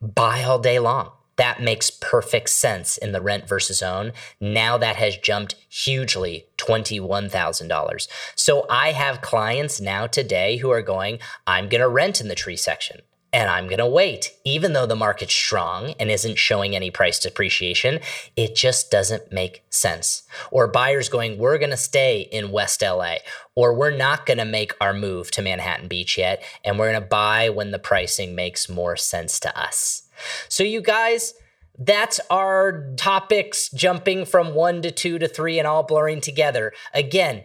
Buy 0.00 0.42
all 0.44 0.58
day 0.58 0.78
long. 0.78 1.10
That 1.36 1.60
makes 1.60 1.90
perfect 1.90 2.48
sense 2.48 2.96
in 2.96 3.12
the 3.12 3.20
rent 3.20 3.46
versus 3.46 3.82
own. 3.82 4.12
Now 4.40 4.78
that 4.78 4.96
has 4.96 5.18
jumped 5.18 5.54
hugely 5.68 6.46
$21,000. 6.56 8.08
So 8.34 8.66
I 8.70 8.92
have 8.92 9.20
clients 9.20 9.80
now 9.80 10.06
today 10.06 10.56
who 10.58 10.70
are 10.70 10.82
going, 10.82 11.18
I'm 11.46 11.68
going 11.68 11.82
to 11.82 11.88
rent 11.88 12.22
in 12.22 12.28
the 12.28 12.34
tree 12.34 12.56
section 12.56 13.02
and 13.36 13.50
I'm 13.50 13.66
going 13.66 13.80
to 13.80 13.86
wait. 13.86 14.34
Even 14.44 14.72
though 14.72 14.86
the 14.86 14.96
market's 14.96 15.34
strong 15.34 15.94
and 16.00 16.10
isn't 16.10 16.38
showing 16.38 16.74
any 16.74 16.90
price 16.90 17.20
depreciation, 17.20 18.00
it 18.34 18.56
just 18.56 18.90
doesn't 18.90 19.30
make 19.30 19.62
sense. 19.68 20.22
Or 20.50 20.66
buyers 20.66 21.10
going, 21.10 21.36
we're 21.36 21.58
going 21.58 21.70
to 21.70 21.76
stay 21.76 22.22
in 22.32 22.50
West 22.50 22.80
LA, 22.80 23.16
or 23.54 23.74
we're 23.74 23.94
not 23.94 24.24
going 24.24 24.38
to 24.38 24.46
make 24.46 24.72
our 24.80 24.94
move 24.94 25.30
to 25.32 25.42
Manhattan 25.42 25.86
Beach 25.86 26.16
yet, 26.16 26.42
and 26.64 26.78
we're 26.78 26.90
going 26.90 27.02
to 27.02 27.06
buy 27.06 27.50
when 27.50 27.72
the 27.72 27.78
pricing 27.78 28.34
makes 28.34 28.70
more 28.70 28.96
sense 28.96 29.38
to 29.40 29.54
us. 29.54 30.08
So, 30.48 30.64
you 30.64 30.80
guys, 30.80 31.34
that's 31.78 32.20
our 32.30 32.90
topics 32.96 33.68
jumping 33.68 34.24
from 34.24 34.54
one 34.54 34.80
to 34.80 34.90
two 34.90 35.18
to 35.18 35.28
three 35.28 35.58
and 35.58 35.68
all 35.68 35.82
blurring 35.82 36.22
together. 36.22 36.72
Again, 36.94 37.42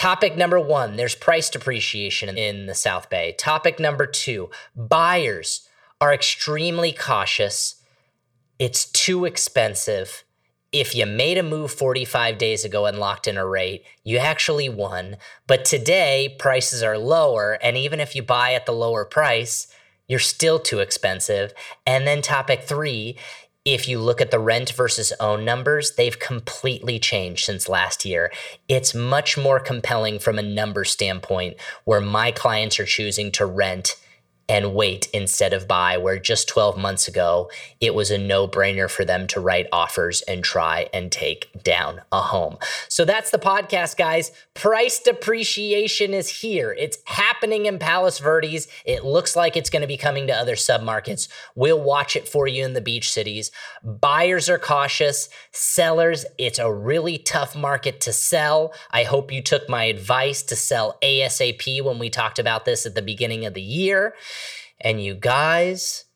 Topic 0.00 0.34
number 0.34 0.58
one 0.58 0.96
there's 0.96 1.14
price 1.14 1.50
depreciation 1.50 2.38
in 2.38 2.64
the 2.64 2.74
South 2.74 3.10
Bay. 3.10 3.34
Topic 3.36 3.78
number 3.78 4.06
two 4.06 4.48
buyers 4.74 5.68
are 6.00 6.14
extremely 6.14 6.90
cautious. 6.90 7.82
It's 8.58 8.86
too 8.86 9.26
expensive. 9.26 10.24
If 10.72 10.94
you 10.94 11.04
made 11.04 11.36
a 11.36 11.42
move 11.42 11.70
45 11.70 12.38
days 12.38 12.64
ago 12.64 12.86
and 12.86 12.98
locked 12.98 13.28
in 13.28 13.36
a 13.36 13.46
rate, 13.46 13.84
you 14.02 14.16
actually 14.16 14.70
won. 14.70 15.18
But 15.46 15.66
today, 15.66 16.34
prices 16.38 16.82
are 16.82 16.96
lower. 16.96 17.58
And 17.62 17.76
even 17.76 18.00
if 18.00 18.16
you 18.16 18.22
buy 18.22 18.54
at 18.54 18.64
the 18.64 18.72
lower 18.72 19.04
price, 19.04 19.66
you're 20.08 20.18
still 20.18 20.58
too 20.58 20.78
expensive. 20.78 21.52
And 21.86 22.06
then 22.06 22.22
topic 22.22 22.62
three 22.62 23.18
if 23.64 23.86
you 23.86 23.98
look 23.98 24.20
at 24.20 24.30
the 24.30 24.38
rent 24.38 24.70
versus 24.72 25.12
own 25.20 25.44
numbers, 25.44 25.92
they've 25.92 26.18
completely 26.18 26.98
changed 26.98 27.44
since 27.44 27.68
last 27.68 28.04
year. 28.04 28.32
It's 28.68 28.94
much 28.94 29.36
more 29.36 29.60
compelling 29.60 30.18
from 30.18 30.38
a 30.38 30.42
number 30.42 30.84
standpoint 30.84 31.56
where 31.84 32.00
my 32.00 32.30
clients 32.30 32.80
are 32.80 32.86
choosing 32.86 33.30
to 33.32 33.44
rent 33.44 33.96
and 34.50 34.74
wait 34.74 35.08
instead 35.14 35.52
of 35.52 35.68
buy, 35.68 35.96
where 35.96 36.18
just 36.18 36.48
12 36.48 36.76
months 36.76 37.06
ago, 37.06 37.48
it 37.80 37.94
was 37.94 38.10
a 38.10 38.18
no 38.18 38.48
brainer 38.48 38.90
for 38.90 39.04
them 39.04 39.28
to 39.28 39.38
write 39.38 39.68
offers 39.72 40.22
and 40.22 40.42
try 40.42 40.88
and 40.92 41.12
take 41.12 41.62
down 41.62 42.00
a 42.10 42.20
home. 42.20 42.58
So 42.88 43.04
that's 43.04 43.30
the 43.30 43.38
podcast, 43.38 43.96
guys. 43.96 44.32
Price 44.54 44.98
depreciation 44.98 46.12
is 46.12 46.40
here. 46.40 46.74
It's 46.76 46.98
happening 47.06 47.66
in 47.66 47.78
Palos 47.78 48.18
Verdes. 48.18 48.66
It 48.84 49.04
looks 49.04 49.36
like 49.36 49.56
it's 49.56 49.70
going 49.70 49.82
to 49.82 49.86
be 49.86 49.96
coming 49.96 50.26
to 50.26 50.34
other 50.34 50.56
submarkets. 50.56 51.28
We'll 51.54 51.80
watch 51.80 52.16
it 52.16 52.28
for 52.28 52.48
you 52.48 52.64
in 52.64 52.72
the 52.72 52.80
beach 52.80 53.12
cities. 53.12 53.52
Buyers 53.84 54.48
are 54.48 54.58
cautious, 54.58 55.28
sellers, 55.52 56.26
it's 56.38 56.58
a 56.58 56.72
really 56.72 57.18
tough 57.18 57.54
market 57.54 58.00
to 58.00 58.12
sell. 58.12 58.74
I 58.90 59.04
hope 59.04 59.30
you 59.30 59.42
took 59.42 59.68
my 59.68 59.84
advice 59.84 60.42
to 60.42 60.56
sell 60.56 60.98
ASAP 61.04 61.84
when 61.84 62.00
we 62.00 62.10
talked 62.10 62.40
about 62.40 62.64
this 62.64 62.84
at 62.84 62.96
the 62.96 63.02
beginning 63.02 63.46
of 63.46 63.54
the 63.54 63.62
year. 63.62 64.14
And 64.80 65.02
you 65.02 65.14
guys, 65.14 66.06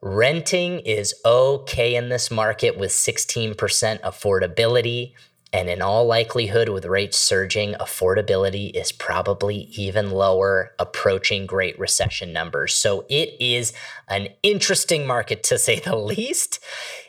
renting 0.00 0.80
is 0.80 1.14
okay 1.24 1.94
in 1.94 2.08
this 2.08 2.30
market 2.30 2.78
with 2.78 2.90
16% 2.90 3.56
affordability. 4.00 5.12
And 5.52 5.68
in 5.70 5.80
all 5.80 6.06
likelihood, 6.06 6.68
with 6.68 6.84
rates 6.84 7.16
surging, 7.16 7.74
affordability 7.74 8.74
is 8.74 8.92
probably 8.92 9.68
even 9.76 10.10
lower, 10.10 10.72
approaching 10.78 11.46
Great 11.46 11.78
Recession 11.78 12.32
numbers. 12.32 12.74
So 12.74 13.06
it 13.08 13.34
is 13.40 13.72
an 14.08 14.28
interesting 14.42 15.06
market 15.06 15.42
to 15.44 15.58
say 15.58 15.80
the 15.80 15.96
least. 16.14 16.58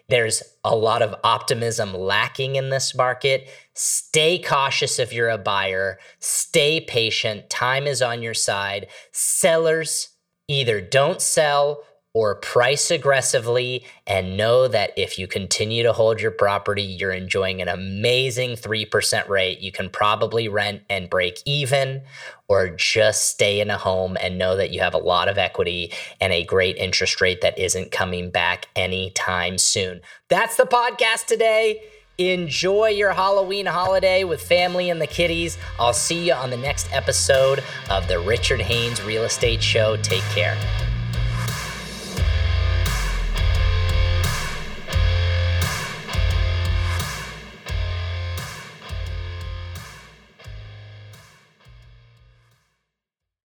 There's 0.10 0.42
a 0.64 0.76
lot 0.76 1.02
of 1.02 1.16
optimism 1.24 1.94
lacking 1.94 2.56
in 2.56 2.70
this 2.70 2.96
market. 2.96 3.50
Stay 3.74 4.40
cautious 4.40 5.00
if 5.00 5.12
you're 5.12 5.30
a 5.30 5.38
buyer, 5.38 6.00
stay 6.20 6.80
patient. 6.80 7.50
Time 7.50 7.86
is 7.86 8.02
on 8.02 8.22
your 8.22 8.34
side. 8.34 8.88
Sellers, 9.12 10.10
either 10.48 10.82
don't 10.82 11.22
sell 11.22 11.84
or 12.14 12.34
price 12.34 12.90
aggressively 12.90 13.86
and 14.08 14.36
know 14.36 14.68
that 14.68 14.92
if 14.98 15.20
you 15.20 15.28
continue 15.28 15.84
to 15.84 15.94
hold 15.94 16.20
your 16.20 16.32
property, 16.32 16.82
you're 16.82 17.12
enjoying 17.12 17.62
an 17.62 17.68
amazing 17.68 18.52
3% 18.52 19.30
rate. 19.30 19.60
You 19.60 19.72
can 19.72 19.88
probably 19.90 20.48
rent 20.48 20.82
and 20.90 21.12
break 21.12 21.44
even 21.46 22.02
or 22.48 22.70
just 22.70 23.30
stay 23.30 23.60
in 23.60 23.70
a 23.70 23.78
home 23.78 24.18
and 24.20 24.40
know 24.40 24.56
that 24.56 24.72
you 24.72 24.80
have 24.80 24.96
a 24.96 25.00
lot 25.00 25.28
of 25.28 25.38
equity 25.38 25.92
and 26.20 26.34
a 26.34 26.44
great 26.44 26.78
interest 26.78 27.22
rate 27.22 27.42
that 27.42 27.60
isn't 27.60 27.92
coming 27.92 28.32
back 28.32 28.68
anytime 28.76 29.60
soon. 29.60 30.02
That's 30.28 30.56
the 30.56 30.64
podcast 30.64 31.28
today. 31.28 31.84
Enjoy 32.20 32.88
your 32.88 33.12
Halloween 33.12 33.68
holiday 33.68 34.24
with 34.24 34.42
family 34.42 34.90
and 34.90 35.00
the 35.00 35.06
kiddies. 35.06 35.56
I'll 35.80 35.94
see 35.94 36.26
you 36.26 36.34
on 36.34 36.50
the 36.50 36.58
next 36.58 36.92
episode 36.92 37.64
of 37.92 38.08
the 38.08 38.18
Richard 38.20 38.60
Haynes 38.60 39.04
Real 39.04 39.24
Estate 39.24 39.62
Show. 39.62 39.98
Take 39.98 40.24
care. 40.34 40.58